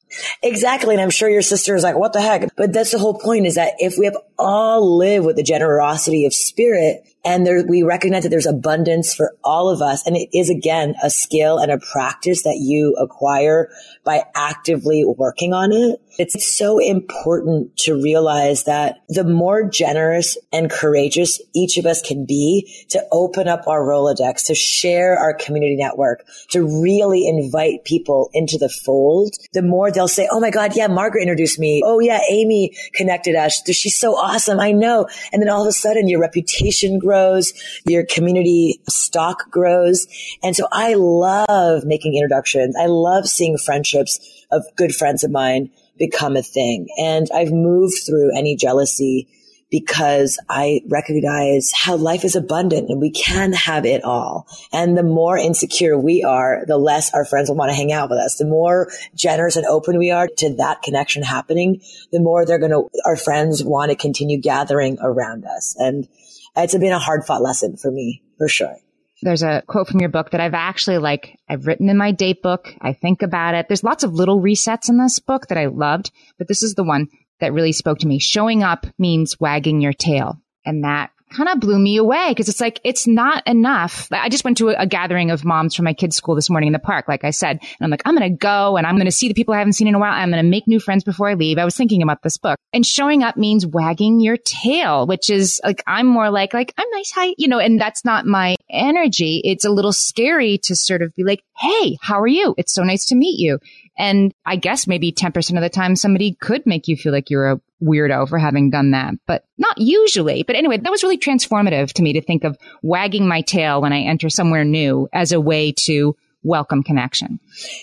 Exactly. 0.44 0.94
And 0.94 1.02
I'm 1.02 1.10
sure 1.10 1.30
your 1.30 1.42
sister 1.42 1.76
is 1.76 1.84
like, 1.84 1.96
what 1.96 2.14
the 2.14 2.22
heck? 2.22 2.56
But 2.56 2.74
that's 2.74 2.92
the 2.92 3.00
whole 3.00 3.18
point 3.18 3.46
is 3.46 3.56
that 3.56 3.74
if 3.80 3.98
we 3.98 4.06
have 4.06 4.18
all 4.38 4.98
live 4.98 5.26
with 5.26 5.36
the 5.36 5.44
generosity 5.44 6.26
of 6.26 6.34
spirit 6.34 7.04
and 7.26 7.46
there, 7.46 7.66
we 7.68 7.82
recognize 7.82 8.22
that 8.24 8.30
there's 8.30 8.46
abundance 8.46 9.16
for 9.16 9.36
all 9.44 9.70
of 9.70 9.82
us. 9.82 10.06
And 10.06 10.16
it 10.16 10.30
is 10.32 10.52
again 10.52 10.94
a 11.02 11.10
skill 11.10 11.58
and 11.58 11.72
a 11.72 11.80
practice 11.80 12.44
that 12.44 12.58
you 12.62 12.96
acquire 13.02 13.70
by 14.04 14.26
actively 14.36 15.04
working 15.04 15.52
on 15.52 15.72
it. 15.72 16.00
It's 16.18 16.56
so 16.56 16.80
important 16.80 17.76
to 17.80 18.02
realize 18.02 18.64
that 18.64 19.04
the 19.10 19.26
more 19.26 19.68
generous 19.68 20.38
and 20.54 20.70
courageous 20.70 21.42
each 21.54 21.78
of 21.78 21.86
us 21.86 22.02
can 22.02 22.26
be 22.26 22.72
to 22.90 23.04
open 23.12 23.48
up 23.48 23.68
our 23.68 23.82
Rolodex, 23.82 24.46
to 24.46 24.56
share 24.56 25.18
our 25.18 25.34
community 25.34 25.76
network, 25.76 26.26
to 26.52 26.66
really 26.82 27.28
invite 27.28 27.84
people 27.84 28.30
into 28.34 28.58
the 28.58 28.70
fold, 28.70 29.36
the 29.54 29.62
more 29.62 29.92
they'll 29.92 30.08
say, 30.08 30.28
Oh 30.32 30.40
my 30.40 30.52
God, 30.52 30.76
yeah, 30.76 30.88
Margaret 30.88 31.22
introduced 31.22 31.60
me. 31.60 31.82
Oh 31.86 32.00
yeah, 32.00 32.20
Amy 32.30 32.76
connected 32.94 33.36
us. 33.36 33.62
She's 33.70 33.98
so 33.98 34.16
awesome. 34.16 34.60
I 34.60 34.72
know. 34.72 35.08
And 35.34 35.42
then 35.42 35.50
all 35.50 35.64
of 35.64 35.68
a 35.68 35.74
sudden 35.74 36.08
your 36.08 36.22
reputation 36.22 36.98
grows, 36.98 37.54
your 37.86 38.06
community 38.06 38.82
stock 38.88 39.50
grows. 39.52 40.08
And 40.42 40.56
so 40.56 40.68
I 40.72 40.94
love 40.94 41.84
making 41.84 42.16
introductions. 42.16 42.76
I 42.80 42.86
love 42.86 43.28
seeing 43.28 43.58
friendships 43.58 44.20
of 44.52 44.64
good 44.76 44.96
friends 44.96 45.24
of 45.24 45.32
mine 45.32 45.72
become 45.98 46.36
a 46.36 46.42
thing. 46.42 46.88
And 46.98 47.28
I've 47.34 47.52
moved 47.52 47.96
through 48.06 48.38
any 48.38 48.56
jealousy 48.56 49.28
because 49.72 50.40
I 50.48 50.82
recognize 50.88 51.72
how 51.74 51.96
life 51.96 52.24
is 52.24 52.36
abundant 52.36 52.90
and 52.90 53.02
we 53.02 53.12
can 53.12 53.52
have 53.54 53.86
it 53.86 54.04
all. 54.04 54.48
And 54.72 54.98
the 54.98 55.04
more 55.04 55.38
insecure 55.38 55.98
we 55.98 56.24
are, 56.24 56.64
the 56.68 56.78
less 56.78 57.14
our 57.14 57.26
friends 57.26 57.50
will 57.50 57.58
want 57.58 57.72
to 57.72 57.76
hang 57.76 57.92
out 57.92 58.10
with 58.10 58.20
us. 58.20 58.38
The 58.38 58.46
more 58.46 58.92
generous 59.16 59.56
and 59.56 59.66
open 59.66 59.98
we 59.98 60.12
are 60.12 60.28
to 60.38 60.56
that 60.58 60.82
connection 60.82 61.24
happening, 61.24 61.82
the 62.12 62.20
more 62.20 62.46
they're 62.46 62.60
going 62.60 62.72
to, 62.72 62.90
our 63.06 63.18
friends 63.18 63.64
want 63.64 63.90
to 63.90 63.98
continue 63.98 64.40
gathering 64.40 64.98
around 65.02 65.46
us. 65.46 65.76
And 65.78 66.08
it's 66.56 66.78
been 66.78 66.94
a 66.94 67.00
hard 67.00 67.26
fought 67.26 67.42
lesson 67.42 67.76
for 67.76 67.92
me, 67.92 68.24
for 68.38 68.48
sure. 68.48 68.78
There's 69.22 69.44
a 69.44 69.64
quote 69.68 69.88
from 69.88 70.02
your 70.02 70.10
book 70.10 70.32
that 70.32 70.42
I've 70.42 70.54
actually 70.54 70.98
like, 70.98 71.40
I've 71.50 71.68
written 71.68 71.90
in 71.90 71.98
my 71.98 72.12
date 72.12 72.42
book. 72.42 72.74
I 72.82 72.94
think 72.94 73.22
about 73.22 73.56
it. 73.56 73.68
There's 73.68 73.84
lots 73.84 74.04
of 74.04 74.14
little 74.14 74.42
resets 74.42 74.90
in 74.90 74.98
this 74.98 75.20
book 75.20 75.48
that 75.48 75.58
I 75.58 75.68
loved, 75.68 76.12
but 76.38 76.48
this 76.48 76.64
is 76.64 76.76
the 76.76 76.84
one 76.84 77.08
that 77.40 77.54
really 77.54 77.72
spoke 77.72 78.00
to 78.00 78.08
me. 78.08 78.20
Showing 78.20 78.64
up 78.64 78.86
means 78.98 79.40
wagging 79.40 79.82
your 79.82 79.94
tail. 79.94 80.42
And 80.66 80.84
that 80.84 81.12
kind 81.32 81.50
of 81.50 81.60
blew 81.60 81.80
me 81.80 81.98
away 81.98 82.30
because 82.30 82.50
it's 82.50 82.62
like, 82.62 82.80
it's 82.84 83.08
not 83.08 83.46
enough. 83.48 84.08
I 84.12 84.30
just 84.30 84.44
went 84.44 84.58
to 84.58 84.70
a, 84.70 84.84
a, 84.84 84.88
gathering 84.88 85.32
of 85.32 85.44
moms 85.44 85.76
from 85.76 85.86
my 85.86 85.94
kids' 85.94 86.16
school 86.16 86.36
this 86.36 86.50
morning 86.50 86.68
in 86.68 86.74
the 86.74 86.80
park, 86.80 87.08
like 87.08 87.24
I 87.24 87.32
said. 87.32 87.58
And 87.62 87.78
I'm 87.82 87.90
like, 87.90 88.04
I'm 88.06 88.16
going 88.16 88.32
to 88.32 88.38
go 88.38 88.78
and 88.78 88.88
I'm 88.88 88.96
going 88.96 89.06
to 89.06 89.12
see 89.12 89.28
the 89.28 89.34
people 89.34 89.54
I 89.54 89.58
haven't 89.58 89.74
seen 89.74 89.88
in 89.88 89.96
a 89.96 90.00
while. 90.00 90.14
I'm 90.14 90.32
going 90.32 90.44
to 90.44 90.50
make 90.50 90.68
new 90.68 90.80
friends 90.80 91.04
before 91.04 91.30
I 91.30 91.34
leave. 91.34 91.58
I 91.58 91.66
was 91.66 91.76
thinking 91.76 92.02
about 92.02 92.22
this 92.22 92.38
book 92.38 92.58
and 92.74 92.86
showing 92.86 93.24
up 93.24 93.38
means 93.38 93.66
wagging 93.66 94.20
your 94.20 94.38
tail, 94.38 95.08
which 95.08 95.30
is 95.30 95.60
like, 95.64 95.84
I'm 95.88 96.08
more 96.08 96.30
like, 96.30 96.54
like, 96.54 96.74
I'm 96.78 96.90
nice. 96.92 97.12
Hi, 97.12 97.34
you 97.38 97.48
know, 97.48 97.60
and 97.60 97.80
that's 97.80 98.06
not 98.06 98.26
my 98.26 98.56
energy. 98.70 99.42
It's 99.44 99.66
a 99.66 99.70
little 99.70 99.94
scary 99.94 100.58
to 100.64 100.76
sort 100.76 101.02
of 101.02 101.14
be 101.16 101.24
like, 101.24 101.42
Hey, 101.58 101.98
how 102.02 102.20
are 102.20 102.28
you? 102.28 102.54
It's 102.58 102.74
so 102.74 102.84
nice 102.84 103.06
to 103.08 103.16
meet 103.16 103.40
you. 103.40 103.60
And 103.98 104.34
I 104.46 104.58
guess 104.58 104.88
maybe 104.88 105.12
10% 105.12 105.56
of 105.56 105.62
the 105.62 105.70
time 105.70 105.96
somebody 105.96 106.34
could 106.34 106.66
make 106.66 106.88
you 106.88 106.98
feel 106.98 107.14
like 107.14 107.30
you're 107.30 107.52
a 107.52 107.62
weirdo 107.82 108.28
for 108.28 108.38
having 108.38 108.70
done 108.70 108.92
that, 108.92 109.14
but 109.26 109.46
not 109.58 109.78
usually. 109.78 110.44
But 110.44 110.56
anyway, 110.56 110.78
that 110.78 110.92
was 110.92 111.04
really 111.04 111.18
transformative 111.18 111.94
to 111.94 112.04
me 112.04 112.14
to 112.14 112.22
think 112.22 112.44
of 112.44 112.58
wagging 112.82 113.28
my 113.28 113.42
tail 113.42 113.82
when 113.82 113.94
I 113.94 114.02
enter 114.02 114.30
somewhere 114.30 114.66
new 114.66 115.08
as 115.14 115.32
a 115.32 115.40
way 115.40 115.74
to 115.86 116.16
welcome 116.44 116.84
connection. 116.84 117.40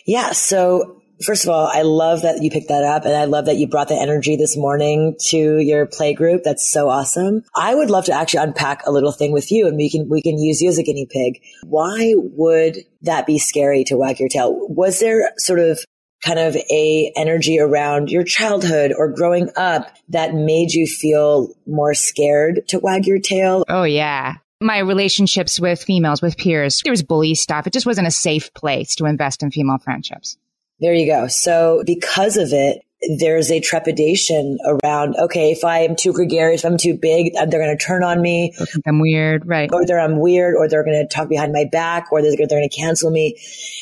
Yeah. 0.06 0.32
So 0.32 1.01
First 1.24 1.44
of 1.44 1.50
all, 1.50 1.68
I 1.72 1.82
love 1.82 2.22
that 2.22 2.42
you 2.42 2.50
picked 2.50 2.68
that 2.68 2.84
up 2.84 3.04
and 3.04 3.14
I 3.14 3.24
love 3.24 3.46
that 3.46 3.56
you 3.56 3.68
brought 3.68 3.88
the 3.88 4.00
energy 4.00 4.36
this 4.36 4.56
morning 4.56 5.16
to 5.28 5.58
your 5.58 5.86
play 5.86 6.14
group. 6.14 6.42
That's 6.44 6.70
so 6.70 6.88
awesome. 6.88 7.44
I 7.54 7.74
would 7.74 7.90
love 7.90 8.06
to 8.06 8.12
actually 8.12 8.44
unpack 8.44 8.86
a 8.86 8.90
little 8.90 9.12
thing 9.12 9.32
with 9.32 9.52
you 9.52 9.66
and 9.66 9.76
we 9.76 9.90
can, 9.90 10.08
we 10.08 10.22
can 10.22 10.38
use 10.38 10.60
you 10.60 10.68
as 10.68 10.78
a 10.78 10.82
guinea 10.82 11.06
pig. 11.10 11.40
Why 11.64 12.14
would 12.16 12.78
that 13.02 13.26
be 13.26 13.38
scary 13.38 13.84
to 13.84 13.96
wag 13.96 14.18
your 14.18 14.28
tail? 14.28 14.54
Was 14.68 15.00
there 15.00 15.32
sort 15.38 15.60
of 15.60 15.78
kind 16.24 16.38
of 16.38 16.56
a 16.56 17.12
energy 17.16 17.58
around 17.58 18.10
your 18.10 18.24
childhood 18.24 18.92
or 18.96 19.12
growing 19.12 19.50
up 19.56 19.94
that 20.08 20.34
made 20.34 20.72
you 20.72 20.86
feel 20.86 21.52
more 21.66 21.94
scared 21.94 22.66
to 22.68 22.78
wag 22.78 23.06
your 23.06 23.18
tail? 23.18 23.64
Oh 23.68 23.84
yeah. 23.84 24.34
My 24.60 24.78
relationships 24.78 25.58
with 25.58 25.82
females, 25.82 26.22
with 26.22 26.36
peers, 26.36 26.80
there 26.84 26.92
was 26.92 27.02
bully 27.02 27.34
stuff. 27.34 27.66
It 27.66 27.72
just 27.72 27.86
wasn't 27.86 28.06
a 28.06 28.12
safe 28.12 28.54
place 28.54 28.94
to 28.96 29.06
invest 29.06 29.42
in 29.42 29.50
female 29.50 29.78
friendships. 29.78 30.36
There 30.82 30.92
you 30.92 31.06
go. 31.06 31.28
So 31.28 31.84
because 31.86 32.36
of 32.36 32.52
it, 32.52 32.82
there's 33.18 33.50
a 33.50 33.60
trepidation 33.60 34.58
around, 34.64 35.16
okay, 35.16 35.52
if 35.52 35.64
I 35.64 35.80
am 35.80 35.94
too 35.94 36.12
gregarious, 36.12 36.64
if 36.64 36.70
I'm 36.70 36.76
too 36.76 36.98
big, 37.00 37.32
uh, 37.36 37.46
they're 37.46 37.60
going 37.64 37.76
to 37.76 37.84
turn 37.84 38.02
on 38.02 38.20
me. 38.20 38.54
I'm 38.86 39.00
weird, 39.00 39.46
right. 39.46 39.70
Or 39.72 39.86
they're 39.86 40.00
I'm 40.00 40.18
weird, 40.18 40.56
or 40.56 40.68
they're 40.68 40.84
going 40.84 41.00
to 41.00 41.12
talk 41.12 41.28
behind 41.28 41.52
my 41.52 41.66
back, 41.70 42.10
or 42.10 42.20
they're, 42.20 42.36
they're 42.36 42.46
going 42.46 42.68
to 42.68 42.76
cancel 42.76 43.10
me. 43.10 43.38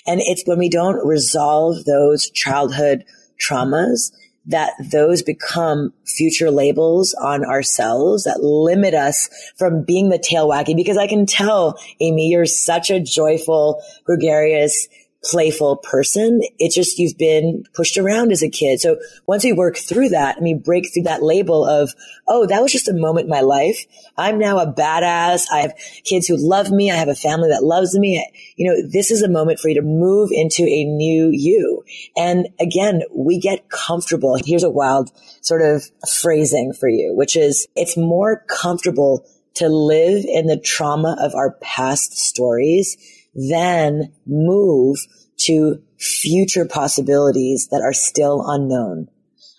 And 0.07 0.21
it's 0.23 0.43
when 0.47 0.59
we 0.59 0.69
don't 0.69 1.07
resolve 1.07 1.85
those 1.85 2.31
childhood 2.31 3.05
traumas 3.39 4.13
that 4.47 4.73
those 4.91 5.23
become 5.23 5.93
future 6.07 6.51
labels 6.51 7.15
on 7.15 7.45
ourselves 7.45 8.25
that 8.25 8.43
limit 8.43 8.95
us 8.95 9.29
from 9.57 9.85
being 9.85 10.09
the 10.09 10.19
tail 10.19 10.49
wagging. 10.49 10.77
Because 10.77 10.99
I 10.99 11.07
can 11.07 11.25
tell, 11.25 11.79
Amy, 12.01 12.29
you're 12.29 12.47
such 12.47 12.91
a 12.91 13.01
joyful, 13.01 13.83
gregarious, 14.05 14.89
playful 15.23 15.77
person. 15.77 16.41
It's 16.59 16.75
just 16.75 16.99
you've 16.99 17.19
been 17.19 17.65
pushed 17.75 17.99
around 17.99 18.33
as 18.33 18.43
a 18.43 18.49
kid. 18.49 18.81
So 18.81 18.97
once 19.27 19.45
we 19.45 19.53
work 19.53 19.77
through 19.77 20.11
that 20.11 20.37
and 20.37 20.45
we 20.45 20.55
break 20.55 20.93
through 20.93 21.03
that 21.05 21.23
label 21.23 21.65
of, 21.65 21.93
oh, 22.27 22.47
that 22.47 22.63
was 22.63 22.73
just 22.73 22.89
a 22.89 22.95
moment 22.95 23.25
in 23.25 23.31
my 23.31 23.43
life. 23.43 23.85
I'm 24.17 24.39
now 24.39 24.59
a 24.59 24.73
badass. 24.73 25.47
I 25.53 25.59
have 25.59 25.75
kids 26.05 26.27
who 26.27 26.37
love 26.37 26.71
me. 26.71 26.91
I 26.91 26.97
have 26.97 27.09
a 27.09 27.15
family 27.15 27.51
that 27.51 27.65
loves 27.65 27.99
me. 27.99 28.27
You 28.57 28.69
know, 28.69 28.89
this 28.89 29.11
is 29.11 29.23
a 29.23 29.29
moment 29.29 29.61
for 29.61 29.69
you 29.69 29.75
to 29.75 29.83
move 29.83 30.31
into 30.33 30.63
a 30.63 30.85
new 30.85 31.29
you. 31.31 31.85
And 32.17 32.49
again, 32.59 33.03
we 33.15 33.39
get 33.39 33.69
comfortable. 33.69 34.39
Here's 34.43 34.65
a 34.65 34.71
wild 34.71 35.11
sort 35.43 35.63
of 35.63 35.91
phrasing 36.11 36.73
for 36.73 36.89
you, 36.89 37.15
which 37.15 37.37
is 37.37 37.67
it's 37.77 37.97
more 37.97 38.45
comfortable 38.49 39.27
to 39.55 39.69
live 39.69 40.25
in 40.27 40.47
the 40.47 40.59
trauma 40.59 41.17
of 41.21 41.35
our 41.35 41.53
past 41.61 42.17
stories 42.17 42.97
then 43.35 44.13
move 44.27 44.99
to 45.47 45.83
future 45.99 46.65
possibilities 46.65 47.69
that 47.71 47.83
are 47.83 47.93
still 47.93 48.45
unknown, 48.47 49.09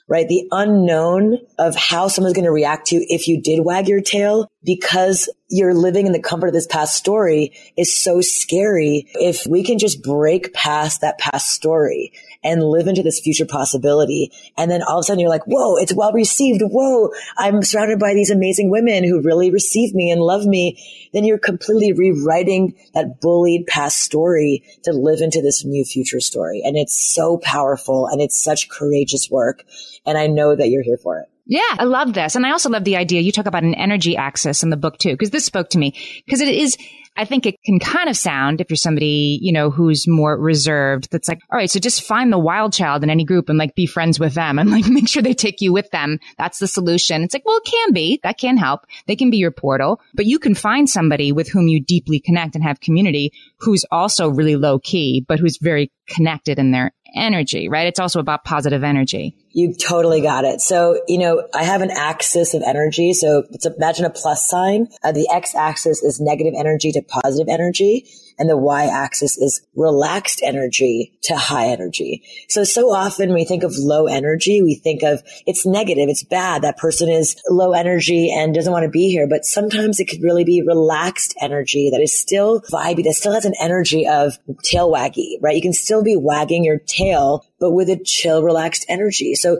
right? 0.08 0.28
The 0.28 0.48
unknown 0.52 1.38
of 1.58 1.76
how 1.76 2.08
someone's 2.08 2.36
going 2.36 2.46
to 2.46 2.52
react 2.52 2.88
to 2.88 2.98
if 2.98 3.28
you 3.28 3.42
did 3.42 3.64
wag 3.64 3.88
your 3.88 4.02
tail 4.02 4.48
because 4.64 5.30
you're 5.50 5.74
living 5.74 6.06
in 6.06 6.12
the 6.12 6.22
comfort 6.22 6.48
of 6.48 6.54
this 6.54 6.68
past 6.68 6.96
story 6.96 7.54
is 7.78 7.96
so 7.96 8.22
scary. 8.22 9.08
If 9.14 9.46
we 9.48 9.64
can 9.64 9.80
just 9.80 10.04
break 10.04 10.54
past 10.54 11.02
that 11.02 11.18
past 11.18 11.50
story 11.50 12.14
and 12.44 12.64
live 12.64 12.88
into 12.88 13.04
this 13.04 13.20
future 13.20 13.46
possibility. 13.46 14.32
And 14.58 14.70
then 14.70 14.82
all 14.82 14.98
of 14.98 15.02
a 15.02 15.04
sudden 15.04 15.20
you're 15.20 15.30
like, 15.30 15.46
whoa, 15.46 15.78
it's 15.78 15.94
well 15.94 16.12
received. 16.12 16.62
Whoa, 16.64 17.12
I'm 17.38 17.62
surrounded 17.64 18.00
by 18.00 18.14
these 18.14 18.32
amazing 18.32 18.70
women 18.70 19.04
who 19.04 19.22
really 19.22 19.52
receive 19.52 19.94
me 19.94 20.12
and 20.12 20.22
love 20.22 20.46
me. 20.46 20.78
Then 21.14 21.24
you're 21.24 21.38
completely 21.38 21.94
rewriting 21.94 22.76
that 22.94 23.22
bullied 23.22 23.68
past 23.68 24.00
story 24.00 24.64
to 24.84 24.92
live 24.92 25.22
into 25.22 25.42
this 25.42 25.64
new 25.66 25.84
future 25.84 26.20
story. 26.20 26.62
And 26.66 26.78
it's 26.78 27.14
so 27.14 27.38
powerful 27.38 28.08
and 28.08 28.22
it's 28.22 28.42
such 28.42 28.70
courageous 28.70 29.30
work. 29.30 29.64
And 30.06 30.18
I 30.18 30.28
know 30.28 30.56
that 30.56 30.70
you're 30.70 30.84
here 30.84 30.98
for 30.98 31.20
it. 31.20 31.28
Yeah, 31.46 31.76
I 31.78 31.84
love 31.84 32.14
this. 32.14 32.36
And 32.36 32.46
I 32.46 32.52
also 32.52 32.70
love 32.70 32.86
the 32.86 32.96
idea 32.96 33.22
you 33.22 33.32
talk 33.32 33.46
about 33.46 33.64
an 33.64 33.74
energy 33.74 34.16
axis 34.16 34.64
in 34.64 34.70
the 34.70 34.78
book 34.78 34.98
too, 34.98 35.12
because 35.12 35.32
this 35.32 35.44
spoke 35.44 35.70
to 35.72 35.78
me. 35.78 35.94
Because 36.26 36.40
it 36.40 36.48
is, 36.48 36.78
I 37.18 37.26
think 37.26 37.46
it 37.46 37.56
can 37.66 37.80
kind 37.80 38.10
of 38.10 38.16
sound 38.16 38.62
if 38.62 38.70
you're 38.70 38.78
somebody, 38.78 39.38
you 39.42 39.52
know, 39.52 39.70
who's 39.70 40.08
more 40.08 40.38
reserved, 40.38 41.10
that's 41.12 41.28
like, 41.28 41.40
all 41.52 41.58
right, 41.58 41.70
so 41.70 41.80
just 41.80 42.04
find 42.04 42.32
the 42.32 42.40
wild 42.40 42.74
child 42.74 43.04
in 43.04 43.10
any 43.10 43.26
group 43.26 43.50
and 43.50 43.60
like 43.60 43.76
be 43.76 43.86
friends 43.86 44.20
with 44.20 44.34
them 44.34 44.58
and 44.58 44.72
like 44.72 44.86
make 44.88 45.10
sure 45.10 45.22
they 45.22 45.34
take 45.34 45.60
you 45.60 45.74
with 45.74 45.90
them. 45.92 46.20
That's 46.38 46.60
the 46.60 46.68
solution. 46.68 47.22
It's 47.22 47.34
like, 47.34 47.46
well, 47.46 47.58
it 47.58 47.70
can 47.70 47.92
be. 47.92 48.20
That 48.24 48.38
can 48.38 48.58
help. 48.58 48.86
They 49.08 49.16
can 49.16 49.30
be 49.30 49.38
your 49.38 49.52
portal, 49.52 50.00
but 50.14 50.26
you 50.26 50.40
can 50.40 50.56
find 50.56 50.90
somebody 50.90 51.32
with 51.32 51.50
whom 51.50 51.68
you 51.68 51.82
deeply 51.82 52.20
connect 52.20 52.56
and 52.56 52.64
have 52.64 52.80
community 52.80 53.34
who's 53.60 53.86
also 53.92 54.30
really 54.30 54.56
low 54.56 54.80
key, 54.80 55.26
but 55.28 55.40
who's 55.40 55.58
very 55.58 55.92
connected 56.14 56.60
in 56.60 56.72
their 56.72 56.92
energy, 57.16 57.68
right? 57.68 57.88
It's 57.88 58.00
also 58.00 58.20
about 58.20 58.44
positive 58.46 58.84
energy. 58.84 59.36
You 59.52 59.74
totally 59.74 60.22
got 60.22 60.46
it. 60.46 60.62
So, 60.62 61.02
you 61.08 61.18
know, 61.18 61.48
I 61.54 61.64
have 61.64 61.82
an 61.82 61.92
axis 61.92 62.54
of 62.54 62.64
energy. 62.66 63.14
So 63.14 63.44
it's 63.52 63.66
imagine 63.66 64.06
a 64.06 64.10
plus 64.10 64.48
sign. 64.48 64.88
Uh, 65.04 65.12
the 65.12 65.30
x 65.30 65.56
axis 65.56 66.02
is 66.02 66.22
negative 66.22 66.54
energy 66.58 66.92
to 66.94 67.02
positive 67.02 67.50
energy 67.50 68.06
and 68.38 68.50
the 68.50 68.58
y 68.58 68.86
axis 68.86 69.38
is 69.38 69.62
relaxed 69.76 70.42
energy 70.44 71.18
to 71.24 71.36
high 71.36 71.68
energy. 71.68 72.24
So, 72.50 72.64
so 72.64 72.94
often 72.94 73.34
we 73.34 73.46
think 73.46 73.64
of 73.64 73.78
low 73.78 74.08
energy, 74.08 74.62
we 74.62 74.76
think 74.76 75.04
of 75.04 75.22
it's 75.46 75.66
negative. 75.66 76.10
It's 76.10 76.24
bad. 76.24 76.62
That 76.62 76.78
person 76.78 77.10
is 77.10 77.42
low 77.50 77.74
energy 77.74 78.32
and 78.32 78.54
doesn't 78.54 78.72
want 78.72 78.84
to 78.84 78.90
be 78.90 79.10
here. 79.10 79.28
But 79.28 79.46
sometimes 79.46 80.00
it 80.00 80.06
could 80.06 80.22
really 80.22 80.44
be 80.44 80.62
relaxed 80.62 81.36
energy 81.42 81.90
that 81.92 82.02
is 82.02 82.18
still 82.18 82.62
vibey, 82.62 83.04
that 83.04 83.14
still 83.14 83.34
has 83.34 83.46
an 83.46 83.54
energy 83.60 84.08
of 84.08 84.38
tail 84.64 84.92
waggy, 84.92 85.38
right? 85.42 85.56
You 85.56 85.62
can 85.62 85.74
still 85.74 86.04
be 86.04 86.16
wagging 86.16 86.64
your 86.64 86.80
tail, 86.80 87.46
but 87.60 87.72
with 87.72 87.90
a 87.90 88.02
chill, 88.04 88.44
relaxed 88.44 88.86
energy. 88.90 89.36
So 89.36 89.60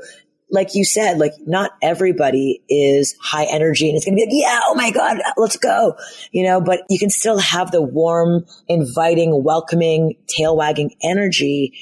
like 0.52 0.76
you 0.76 0.84
said, 0.84 1.18
like 1.18 1.34
not 1.46 1.72
everybody 1.82 2.62
is 2.70 3.16
high 3.22 3.46
energy 3.46 3.88
and 3.88 3.96
it's 3.96 4.06
going 4.06 4.18
to 4.18 4.26
be 4.26 4.26
like, 4.26 4.44
yeah, 4.44 4.60
oh 4.66 4.76
my 4.76 4.92
God, 4.92 5.18
let's 5.38 5.58
go, 5.58 5.96
you 6.32 6.44
know, 6.44 6.60
but 6.60 6.82
you 6.90 7.00
can 7.00 7.10
still 7.10 7.40
have 7.40 7.72
the 7.72 7.82
warm, 7.82 8.46
inviting, 8.68 9.44
welcoming, 9.44 10.16
tail 10.28 10.56
wagging 10.56 10.94
energy 11.02 11.74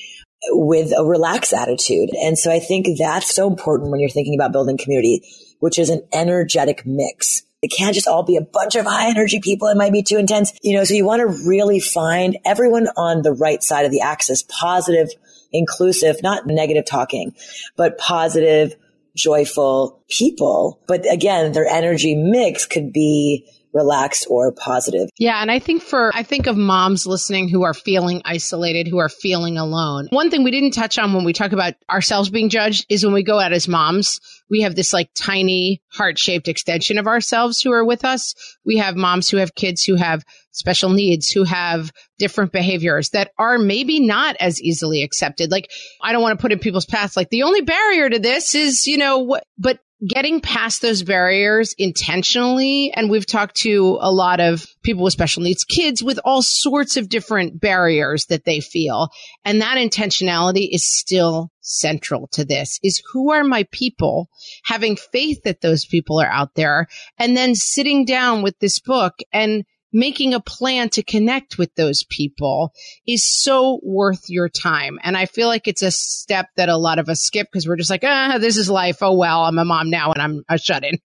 with 0.50 0.94
a 0.96 1.04
relaxed 1.04 1.52
attitude. 1.52 2.10
And 2.24 2.38
so 2.38 2.52
I 2.52 2.60
think 2.60 2.88
that's 2.98 3.34
so 3.36 3.50
important 3.50 3.90
when 3.90 4.00
you're 4.00 4.10
thinking 4.10 4.36
about 4.36 4.52
building 4.52 4.78
community, 4.78 5.22
which 5.60 5.80
is 5.80 5.90
an 5.90 6.08
energetic 6.14 6.86
mix. 6.86 7.44
It 7.62 7.74
can't 7.76 7.94
just 7.94 8.08
all 8.08 8.24
be 8.24 8.38
a 8.38 8.42
bunch 8.42 8.76
of 8.76 8.86
high 8.86 9.10
energy 9.10 9.42
people. 9.42 9.68
It 9.68 9.76
might 9.76 9.92
be 9.92 10.04
too 10.04 10.18
intense, 10.18 10.54
you 10.62 10.78
know, 10.78 10.86
so 10.86 10.94
you 10.94 11.06
want 11.06 11.20
to 11.20 11.48
really 11.48 11.82
find 11.82 12.38
everyone 12.46 12.88
on 12.96 13.22
the 13.22 13.34
right 13.34 13.62
side 13.62 13.86
of 13.86 13.92
the 13.92 14.00
axis, 14.00 14.44
positive, 14.44 15.10
inclusive, 15.52 16.22
not 16.24 16.48
negative 16.48 16.86
talking, 16.86 17.36
but 17.76 17.98
positive, 17.98 18.76
joyful 19.16 20.04
people. 20.10 20.80
But 20.88 21.12
again, 21.12 21.52
their 21.52 21.66
energy 21.66 22.16
mix 22.16 22.66
could 22.66 22.94
be 22.94 23.46
relaxed 23.74 24.26
or 24.30 24.52
positive. 24.52 25.10
Yeah. 25.18 25.42
And 25.42 25.52
I 25.52 25.60
think 25.60 25.84
for, 25.84 26.12
I 26.16 26.24
think 26.24 26.48
of 26.48 26.58
moms 26.58 27.06
listening 27.06 27.50
who 27.50 27.64
are 27.64 27.74
feeling 27.74 28.22
isolated, 28.26 28.88
who 28.88 28.98
are 28.98 29.10
feeling 29.10 29.58
alone. 29.58 30.08
One 30.10 30.32
thing 30.32 30.44
we 30.44 30.52
didn't 30.52 30.72
touch 30.72 30.98
on 30.98 31.14
when 31.14 31.24
we 31.24 31.34
talk 31.34 31.52
about 31.52 31.76
ourselves 31.90 32.30
being 32.30 32.50
judged 32.50 32.86
is 32.90 33.04
when 33.04 33.14
we 33.14 33.24
go 33.24 33.40
out 33.40 33.54
as 33.54 33.68
moms, 33.68 34.20
we 34.50 34.62
have 34.62 34.76
this 34.76 34.92
like 34.92 35.12
tiny 35.14 35.82
heart 35.92 36.18
shaped 36.18 36.48
extension 36.48 36.98
of 36.98 37.06
ourselves 37.06 37.62
who 37.62 37.72
are 37.72 37.86
with 37.86 38.04
us. 38.04 38.34
We 38.66 38.78
have 38.78 38.96
moms 38.96 39.30
who 39.30 39.38
have 39.38 39.54
kids 39.54 39.84
who 39.84 39.96
have 39.96 40.24
special 40.52 40.90
needs, 40.90 41.30
who 41.30 41.44
have 41.44 41.92
different 42.18 42.52
behaviors 42.52 43.10
that 43.12 43.32
are 43.38 43.58
maybe 43.58 44.00
not 44.00 44.36
as 44.40 44.62
easily 44.62 45.04
accepted. 45.04 45.52
Like, 45.52 45.70
I 46.02 46.12
don't 46.12 46.22
want 46.22 46.38
to 46.38 46.42
put 46.42 46.52
in 46.52 46.60
people's 46.60 46.86
paths 46.86 47.16
like 47.16 47.30
the 47.30 47.44
only 47.44 47.62
barrier 47.62 48.10
to 48.10 48.20
this 48.20 48.56
is, 48.56 48.88
you 48.88 48.98
know, 48.98 49.20
what, 49.20 49.44
but 49.58 49.80
getting 50.08 50.40
past 50.40 50.82
those 50.82 51.04
barriers 51.04 51.76
intentionally. 51.78 52.92
And 52.96 53.10
we've 53.10 53.26
talked 53.26 53.58
to 53.58 53.98
a 54.00 54.12
lot 54.12 54.40
of 54.40 54.66
people 54.82 55.04
with 55.04 55.14
special 55.14 55.44
needs, 55.44 55.64
kids 55.66 56.02
with 56.02 56.20
all 56.24 56.42
sorts 56.42 56.96
of 56.96 57.10
different 57.10 57.60
barriers 57.60 58.26
that 58.28 58.46
they 58.46 58.62
feel. 58.62 59.10
And 59.44 59.62
that 59.62 59.78
intentionality 59.78 60.70
is 60.72 60.86
still 60.86 61.52
central 61.62 62.28
to 62.32 62.46
this 62.46 62.80
is 62.82 63.04
who 63.12 63.32
are 63.32 63.44
my 63.44 63.66
people 63.72 64.30
having 64.64 64.96
faith 64.96 65.44
that 65.44 65.62
those 65.62 65.86
people 65.86 66.20
are 66.20 66.32
out 66.32 66.56
there 66.56 66.88
and 67.18 67.38
then 67.38 67.54
sitting 67.54 68.06
down 68.06 68.42
with 68.42 68.58
this 68.60 68.80
book 68.80 69.14
and 69.32 69.66
making 69.92 70.34
a 70.34 70.40
plan 70.40 70.90
to 70.90 71.04
connect 71.04 71.58
with 71.58 71.74
those 71.76 72.04
people 72.10 72.74
is 73.08 73.24
so 73.26 73.80
worth 73.84 74.30
your 74.30 74.50
time. 74.50 75.00
And 75.04 75.18
I 75.18 75.26
feel 75.26 75.48
like 75.48 75.68
it's 75.68 75.82
a 75.82 75.92
step 75.92 76.48
that 76.56 76.70
a 76.70 76.78
lot 76.78 77.00
of 77.00 77.10
us 77.10 77.22
skip 77.22 77.48
because 77.52 77.68
we're 77.68 77.78
just 77.78 77.90
like, 77.90 78.04
ah, 78.04 78.38
this 78.40 78.58
is 78.58 78.70
life. 78.70 78.98
Oh, 79.02 79.16
well, 79.16 79.44
I'm 79.44 79.58
a 79.58 79.66
mom 79.66 79.90
now 79.90 80.12
and 80.12 80.22
I'm 80.22 80.44
a 80.50 80.58
shut 80.58 80.84
in. 80.84 81.00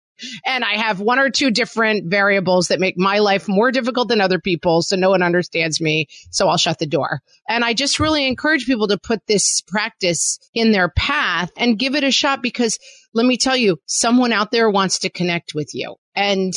And 0.47 0.65
I 0.65 0.77
have 0.77 1.01
one 1.01 1.19
or 1.19 1.29
two 1.29 1.51
different 1.51 2.09
variables 2.09 2.69
that 2.69 2.79
make 2.79 2.97
my 2.97 3.19
life 3.19 3.49
more 3.49 3.73
difficult 3.73 4.09
than 4.09 4.21
other 4.21 4.39
people's. 4.39 4.89
So 4.89 4.97
no 4.97 5.11
one 5.11 5.23
understands 5.23 5.81
me. 5.81 6.07
So 6.31 6.49
I'll 6.49 6.57
shut 6.57 6.79
the 6.79 6.87
door. 6.87 7.21
And 7.49 7.65
I 7.65 7.75
just 7.75 7.99
really 7.99 8.27
encourage 8.27 8.67
people 8.67 8.89
to 8.89 8.99
put 8.99 9.27
this 9.27 9.61
practice 9.63 10.39
in 10.55 10.71
their 10.71 10.89
path 10.89 11.51
and 11.57 11.79
give 11.79 11.97
it 11.97 12.05
a 12.05 12.13
shot 12.13 12.43
because 12.43 12.79
let 13.13 13.27
me 13.27 13.37
tell 13.37 13.57
you, 13.57 13.79
someone 13.87 14.33
out 14.33 14.51
there 14.51 14.71
wants 14.71 15.01
to 15.01 15.11
connect 15.11 15.55
with 15.55 15.75
you. 15.75 15.97
And 16.15 16.53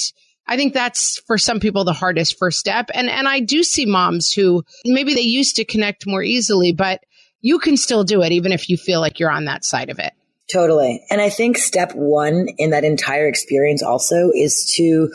I 0.47 0.55
think 0.55 0.73
that's 0.73 1.19
for 1.27 1.37
some 1.37 1.59
people 1.59 1.83
the 1.83 1.93
hardest 1.93 2.37
first 2.37 2.59
step. 2.59 2.89
And, 2.93 3.09
and 3.09 3.27
I 3.27 3.41
do 3.41 3.63
see 3.63 3.85
moms 3.85 4.31
who 4.31 4.63
maybe 4.85 5.13
they 5.13 5.21
used 5.21 5.57
to 5.57 5.65
connect 5.65 6.07
more 6.07 6.23
easily, 6.23 6.71
but 6.71 7.01
you 7.41 7.59
can 7.59 7.77
still 7.77 8.03
do 8.03 8.21
it 8.21 8.31
even 8.31 8.51
if 8.51 8.69
you 8.69 8.77
feel 8.77 9.01
like 9.01 9.19
you're 9.19 9.31
on 9.31 9.45
that 9.45 9.65
side 9.65 9.89
of 9.89 9.99
it. 9.99 10.13
Totally. 10.51 11.03
And 11.09 11.19
I 11.19 11.29
think 11.29 11.57
step 11.57 11.93
one 11.93 12.47
in 12.57 12.69
that 12.69 12.85
entire 12.85 13.27
experience 13.27 13.83
also 13.83 14.31
is 14.33 14.73
to, 14.77 15.11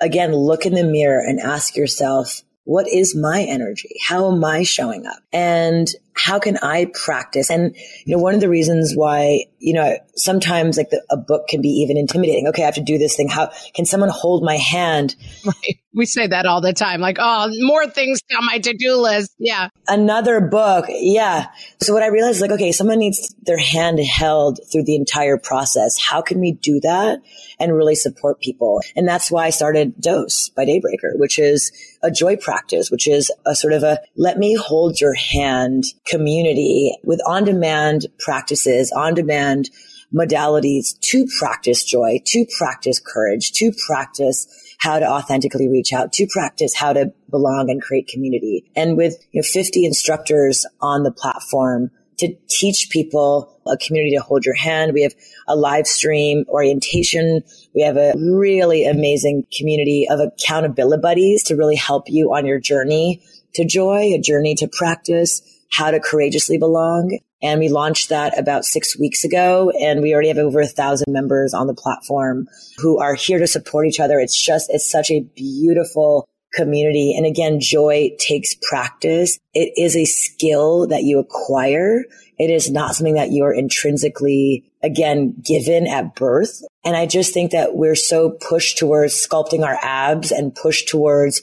again, 0.00 0.34
look 0.34 0.66
in 0.66 0.74
the 0.74 0.84
mirror 0.84 1.20
and 1.20 1.38
ask 1.38 1.76
yourself, 1.76 2.42
what 2.64 2.88
is 2.88 3.14
my 3.14 3.42
energy? 3.42 3.94
How 4.04 4.32
am 4.32 4.44
I 4.44 4.64
showing 4.64 5.06
up? 5.06 5.20
And 5.32 5.86
how 6.16 6.38
can 6.38 6.56
I 6.58 6.90
practice? 7.04 7.50
And, 7.50 7.76
you 8.04 8.16
know, 8.16 8.22
one 8.22 8.34
of 8.34 8.40
the 8.40 8.48
reasons 8.48 8.94
why, 8.94 9.44
you 9.58 9.74
know, 9.74 9.96
sometimes 10.14 10.76
like 10.76 10.90
the, 10.90 11.02
a 11.10 11.16
book 11.16 11.46
can 11.48 11.60
be 11.60 11.68
even 11.68 11.96
intimidating. 11.96 12.48
Okay, 12.48 12.62
I 12.62 12.66
have 12.66 12.74
to 12.76 12.82
do 12.82 12.96
this 12.98 13.16
thing. 13.16 13.28
How 13.28 13.50
can 13.74 13.84
someone 13.84 14.08
hold 14.08 14.42
my 14.42 14.56
hand? 14.56 15.14
Right. 15.44 15.78
We 15.94 16.04
say 16.04 16.26
that 16.26 16.44
all 16.44 16.60
the 16.60 16.72
time. 16.72 17.00
Like, 17.00 17.16
oh, 17.18 17.50
more 17.60 17.86
things 17.86 18.20
on 18.36 18.44
my 18.44 18.58
to-do 18.58 18.96
list. 18.96 19.34
Yeah. 19.38 19.68
Another 19.88 20.40
book. 20.40 20.86
Yeah. 20.88 21.46
So 21.80 21.94
what 21.94 22.02
I 22.02 22.08
realized 22.08 22.36
is 22.36 22.42
like, 22.42 22.50
okay, 22.50 22.72
someone 22.72 22.98
needs 22.98 23.34
their 23.42 23.58
hand 23.58 23.98
held 24.00 24.60
through 24.70 24.84
the 24.84 24.96
entire 24.96 25.38
process. 25.38 25.98
How 25.98 26.20
can 26.20 26.38
we 26.40 26.52
do 26.52 26.80
that 26.80 27.20
and 27.58 27.74
really 27.74 27.94
support 27.94 28.40
people? 28.40 28.82
And 28.94 29.08
that's 29.08 29.30
why 29.30 29.46
I 29.46 29.50
started 29.50 29.98
Dose 30.00 30.50
by 30.50 30.66
Daybreaker, 30.66 31.12
which 31.14 31.38
is 31.38 31.72
a 32.02 32.10
joy 32.10 32.36
practice, 32.36 32.90
which 32.90 33.08
is 33.08 33.32
a 33.46 33.54
sort 33.54 33.72
of 33.72 33.82
a 33.82 33.98
let 34.16 34.38
me 34.38 34.54
hold 34.54 35.00
your 35.00 35.14
hand 35.14 35.84
community 36.06 36.96
with 37.04 37.20
on 37.26 37.44
demand 37.44 38.06
practices, 38.18 38.92
on 38.92 39.14
demand 39.14 39.70
modalities 40.14 40.98
to 41.00 41.26
practice 41.38 41.84
joy, 41.84 42.20
to 42.24 42.46
practice 42.58 43.00
courage, 43.00 43.52
to 43.52 43.72
practice 43.86 44.46
how 44.78 44.98
to 44.98 45.06
authentically 45.06 45.68
reach 45.68 45.92
out, 45.92 46.12
to 46.12 46.26
practice 46.30 46.74
how 46.74 46.92
to 46.92 47.12
belong 47.30 47.70
and 47.70 47.82
create 47.82 48.08
community. 48.08 48.70
And 48.76 48.96
with 48.96 49.16
you 49.32 49.40
know, 49.40 49.46
50 49.46 49.84
instructors 49.84 50.66
on 50.80 51.02
the 51.02 51.10
platform 51.10 51.90
to 52.18 52.34
teach 52.48 52.88
people 52.90 53.60
a 53.66 53.76
community 53.76 54.16
to 54.16 54.22
hold 54.22 54.44
your 54.44 54.54
hand. 54.54 54.92
We 54.94 55.02
have 55.02 55.14
a 55.48 55.56
live 55.56 55.86
stream 55.86 56.44
orientation. 56.48 57.42
We 57.74 57.82
have 57.82 57.96
a 57.96 58.14
really 58.16 58.86
amazing 58.86 59.46
community 59.56 60.06
of 60.08 60.20
accountability 60.20 61.00
buddies 61.02 61.42
to 61.44 61.56
really 61.56 61.76
help 61.76 62.04
you 62.08 62.34
on 62.34 62.46
your 62.46 62.58
journey 62.58 63.20
to 63.54 63.64
joy, 63.64 64.14
a 64.14 64.18
journey 64.18 64.54
to 64.56 64.68
practice, 64.68 65.42
how 65.72 65.90
to 65.90 66.00
courageously 66.00 66.58
belong. 66.58 67.18
And 67.42 67.60
we 67.60 67.68
launched 67.68 68.08
that 68.08 68.38
about 68.38 68.64
six 68.64 68.98
weeks 68.98 69.24
ago. 69.24 69.70
And 69.80 70.00
we 70.00 70.12
already 70.12 70.28
have 70.28 70.38
over 70.38 70.60
a 70.60 70.66
thousand 70.66 71.12
members 71.12 71.52
on 71.54 71.66
the 71.66 71.74
platform 71.74 72.48
who 72.78 72.98
are 72.98 73.14
here 73.14 73.38
to 73.38 73.46
support 73.46 73.86
each 73.86 74.00
other. 74.00 74.18
It's 74.18 74.40
just, 74.40 74.70
it's 74.70 74.90
such 74.90 75.10
a 75.10 75.20
beautiful 75.20 76.26
community. 76.54 77.14
And 77.16 77.26
again, 77.26 77.60
joy 77.60 78.10
takes 78.18 78.56
practice. 78.68 79.38
It 79.52 79.72
is 79.76 79.94
a 79.96 80.06
skill 80.06 80.86
that 80.86 81.02
you 81.02 81.18
acquire. 81.18 82.04
It 82.38 82.50
is 82.50 82.70
not 82.70 82.94
something 82.94 83.14
that 83.14 83.32
you're 83.32 83.52
intrinsically, 83.52 84.70
again, 84.82 85.34
given 85.42 85.86
at 85.86 86.14
birth. 86.14 86.62
And 86.84 86.94
I 86.96 87.06
just 87.06 87.32
think 87.32 87.52
that 87.52 87.74
we're 87.74 87.94
so 87.94 88.30
pushed 88.30 88.78
towards 88.78 89.14
sculpting 89.14 89.64
our 89.64 89.78
abs 89.82 90.30
and 90.30 90.54
pushed 90.54 90.88
towards, 90.88 91.40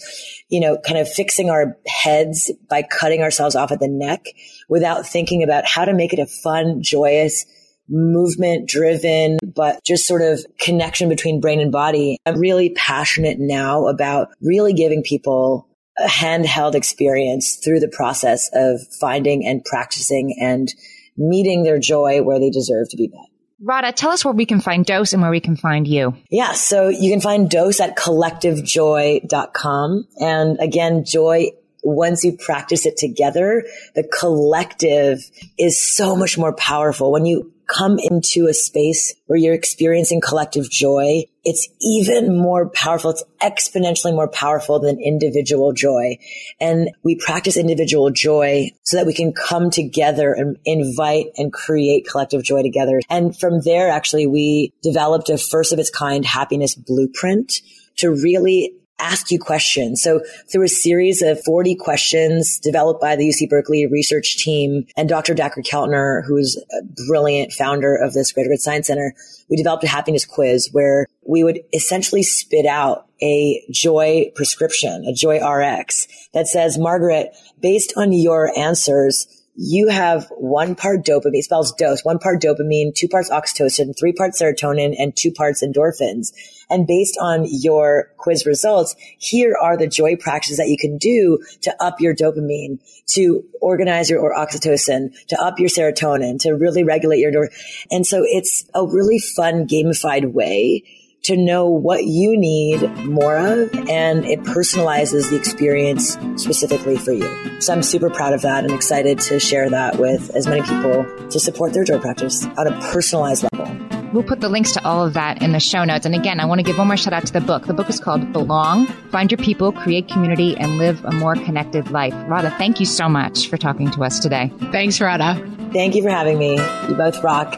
you 0.49 0.59
know, 0.59 0.77
kind 0.77 0.99
of 0.99 1.09
fixing 1.09 1.49
our 1.49 1.77
heads 1.87 2.51
by 2.69 2.83
cutting 2.83 3.21
ourselves 3.21 3.55
off 3.55 3.71
at 3.71 3.79
the 3.79 3.87
neck 3.87 4.25
without 4.69 5.05
thinking 5.05 5.43
about 5.43 5.65
how 5.65 5.83
to 5.83 5.93
make 5.93 6.13
it 6.13 6.19
a 6.19 6.27
fun, 6.27 6.81
joyous, 6.81 7.45
movement 7.89 8.67
driven, 8.67 9.39
but 9.43 9.83
just 9.83 10.07
sort 10.07 10.21
of 10.21 10.45
connection 10.59 11.09
between 11.09 11.41
brain 11.41 11.59
and 11.59 11.71
body. 11.71 12.17
I'm 12.25 12.39
really 12.39 12.69
passionate 12.69 13.37
now 13.39 13.87
about 13.87 14.29
really 14.41 14.73
giving 14.73 15.03
people 15.03 15.67
a 15.99 16.07
handheld 16.07 16.73
experience 16.75 17.55
through 17.63 17.79
the 17.79 17.87
process 17.87 18.49
of 18.53 18.81
finding 18.99 19.45
and 19.45 19.63
practicing 19.63 20.35
and 20.41 20.73
meeting 21.17 21.63
their 21.63 21.79
joy 21.79 22.21
where 22.21 22.39
they 22.39 22.49
deserve 22.49 22.89
to 22.89 22.97
be 22.97 23.07
met. 23.07 23.29
Radha, 23.61 23.93
tell 23.93 24.11
us 24.11 24.25
where 24.25 24.33
we 24.33 24.45
can 24.45 24.59
find 24.59 24.85
Dose 24.85 25.13
and 25.13 25.21
where 25.21 25.31
we 25.31 25.39
can 25.39 25.55
find 25.55 25.87
you. 25.87 26.17
Yeah, 26.29 26.51
so 26.51 26.89
you 26.89 27.09
can 27.09 27.21
find 27.21 27.49
Dose 27.49 27.79
at 27.79 27.95
collectivejoy.com. 27.95 30.07
And 30.19 30.59
again, 30.59 31.05
joy 31.05 31.51
once 31.83 32.23
you 32.23 32.37
practice 32.37 32.85
it 32.85 32.97
together, 32.97 33.65
the 33.95 34.03
collective 34.03 35.29
is 35.57 35.79
so 35.79 36.15
much 36.15 36.37
more 36.37 36.53
powerful. 36.53 37.11
When 37.11 37.25
you 37.25 37.53
come 37.67 37.97
into 37.97 38.47
a 38.47 38.53
space 38.53 39.13
where 39.25 39.39
you're 39.39 39.53
experiencing 39.53 40.21
collective 40.21 40.69
joy, 40.69 41.23
it's 41.43 41.67
even 41.81 42.37
more 42.37 42.69
powerful. 42.69 43.11
It's 43.11 43.23
exponentially 43.41 44.13
more 44.13 44.27
powerful 44.27 44.79
than 44.79 44.99
individual 45.01 45.73
joy. 45.73 46.17
And 46.59 46.89
we 47.03 47.15
practice 47.15 47.57
individual 47.57 48.11
joy 48.11 48.71
so 48.83 48.97
that 48.97 49.05
we 49.05 49.13
can 49.13 49.33
come 49.33 49.69
together 49.69 50.33
and 50.33 50.57
invite 50.65 51.27
and 51.37 51.51
create 51.51 52.07
collective 52.07 52.43
joy 52.43 52.63
together. 52.63 53.01
And 53.09 53.37
from 53.37 53.61
there, 53.61 53.89
actually, 53.89 54.27
we 54.27 54.73
developed 54.81 55.29
a 55.29 55.37
first 55.37 55.73
of 55.73 55.79
its 55.79 55.89
kind 55.89 56.25
happiness 56.25 56.75
blueprint 56.75 57.61
to 57.97 58.09
really 58.09 58.73
ask 58.99 59.31
you 59.31 59.39
questions. 59.39 60.01
So 60.01 60.21
through 60.51 60.63
a 60.63 60.69
series 60.69 61.21
of 61.21 61.43
40 61.43 61.75
questions 61.75 62.59
developed 62.59 63.01
by 63.01 63.15
the 63.15 63.27
UC 63.27 63.49
Berkeley 63.49 63.85
research 63.87 64.37
team 64.37 64.85
and 64.95 65.09
Dr. 65.09 65.33
Dacher 65.33 65.65
Keltner, 65.65 66.23
who's 66.25 66.57
a 66.57 67.05
brilliant 67.07 67.51
founder 67.51 67.95
of 67.95 68.13
this 68.13 68.31
Greater 68.31 68.49
Good 68.49 68.61
Science 68.61 68.87
Center, 68.87 69.13
we 69.49 69.57
developed 69.57 69.83
a 69.83 69.87
happiness 69.87 70.25
quiz 70.25 70.69
where 70.71 71.07
we 71.27 71.43
would 71.43 71.59
essentially 71.73 72.23
spit 72.23 72.65
out 72.65 73.07
a 73.21 73.63
joy 73.71 74.31
prescription, 74.35 75.05
a 75.05 75.13
joy 75.13 75.39
RX 75.39 76.07
that 76.33 76.47
says, 76.47 76.77
Margaret, 76.77 77.35
based 77.61 77.93
on 77.97 78.11
your 78.13 78.57
answers, 78.57 79.27
you 79.55 79.89
have 79.89 80.27
one 80.37 80.75
part 80.75 81.05
dopamine, 81.05 81.43
spells 81.43 81.71
dose, 81.73 82.03
one 82.03 82.17
part 82.17 82.41
dopamine, 82.41 82.93
two 82.93 83.07
parts 83.07 83.29
oxytocin, 83.29 83.97
three 83.97 84.13
parts 84.13 84.41
serotonin, 84.41 84.95
and 84.97 85.15
two 85.15 85.31
parts 85.31 85.63
endorphins. 85.63 86.33
And 86.69 86.87
based 86.87 87.17
on 87.21 87.45
your 87.47 88.11
quiz 88.17 88.45
results, 88.45 88.95
here 89.19 89.55
are 89.61 89.77
the 89.77 89.87
joy 89.87 90.15
practices 90.15 90.57
that 90.57 90.69
you 90.69 90.77
can 90.77 90.97
do 90.97 91.39
to 91.61 91.83
up 91.83 92.01
your 92.01 92.15
dopamine, 92.15 92.79
to 93.13 93.43
organize 93.61 94.09
your 94.09 94.21
or 94.21 94.35
oxytocin, 94.35 95.13
to 95.27 95.39
up 95.39 95.59
your 95.59 95.69
serotonin, 95.69 96.39
to 96.39 96.53
really 96.53 96.83
regulate 96.83 97.19
your, 97.19 97.49
and 97.91 98.07
so 98.07 98.23
it's 98.25 98.65
a 98.73 98.85
really 98.85 99.19
fun 99.19 99.67
gamified 99.67 100.33
way 100.33 100.83
to 101.23 101.37
know 101.37 101.67
what 101.69 102.03
you 102.03 102.37
need 102.37 102.81
more 103.05 103.37
of 103.37 103.73
and 103.89 104.25
it 104.25 104.41
personalizes 104.41 105.29
the 105.29 105.37
experience 105.37 106.17
specifically 106.35 106.97
for 106.97 107.13
you. 107.13 107.61
So 107.61 107.73
I'm 107.73 107.81
super 107.81 108.09
proud 108.09 108.33
of 108.33 108.41
that 108.41 108.65
and 108.65 108.73
excited 108.73 109.19
to 109.21 109.39
share 109.39 109.69
that 109.69 109.97
with 109.99 110.35
as 110.35 110.47
many 110.47 110.61
people 110.61 111.05
to 111.29 111.39
support 111.39 111.73
their 111.73 111.85
joy 111.85 111.99
practice 111.99 112.45
on 112.45 112.67
a 112.67 112.77
personalized 112.91 113.43
level. 113.43 113.63
We'll 114.11 114.23
put 114.23 114.41
the 114.41 114.49
links 114.49 114.73
to 114.73 114.85
all 114.85 115.05
of 115.07 115.13
that 115.13 115.41
in 115.41 115.53
the 115.53 115.59
show 115.59 115.85
notes. 115.85 116.05
And 116.05 116.13
again, 116.13 116.39
I 116.39 116.45
want 116.45 116.59
to 116.59 116.63
give 116.63 116.77
one 116.77 116.87
more 116.87 116.97
shout 116.97 117.13
out 117.13 117.25
to 117.25 117.33
the 117.33 117.41
book. 117.41 117.65
The 117.65 117.73
book 117.73 117.89
is 117.89 117.99
called 117.99 118.31
Belong, 118.31 118.85
Find 119.09 119.31
Your 119.31 119.39
People, 119.39 119.71
Create 119.71 120.07
Community, 120.07 120.55
and 120.55 120.77
Live 120.77 121.03
a 121.05 121.11
More 121.11 121.35
Connected 121.35 121.89
Life. 121.89 122.13
Radha, 122.27 122.51
thank 122.57 122.79
you 122.79 122.85
so 122.85 123.09
much 123.09 123.47
for 123.47 123.57
talking 123.57 123.89
to 123.91 124.03
us 124.03 124.19
today. 124.19 124.51
Thanks, 124.71 125.01
Radha. 125.01 125.35
Thank 125.71 125.95
you 125.95 126.03
for 126.03 126.09
having 126.09 126.37
me. 126.37 126.57
You 126.87 126.95
both 126.95 127.23
rock. 127.23 127.57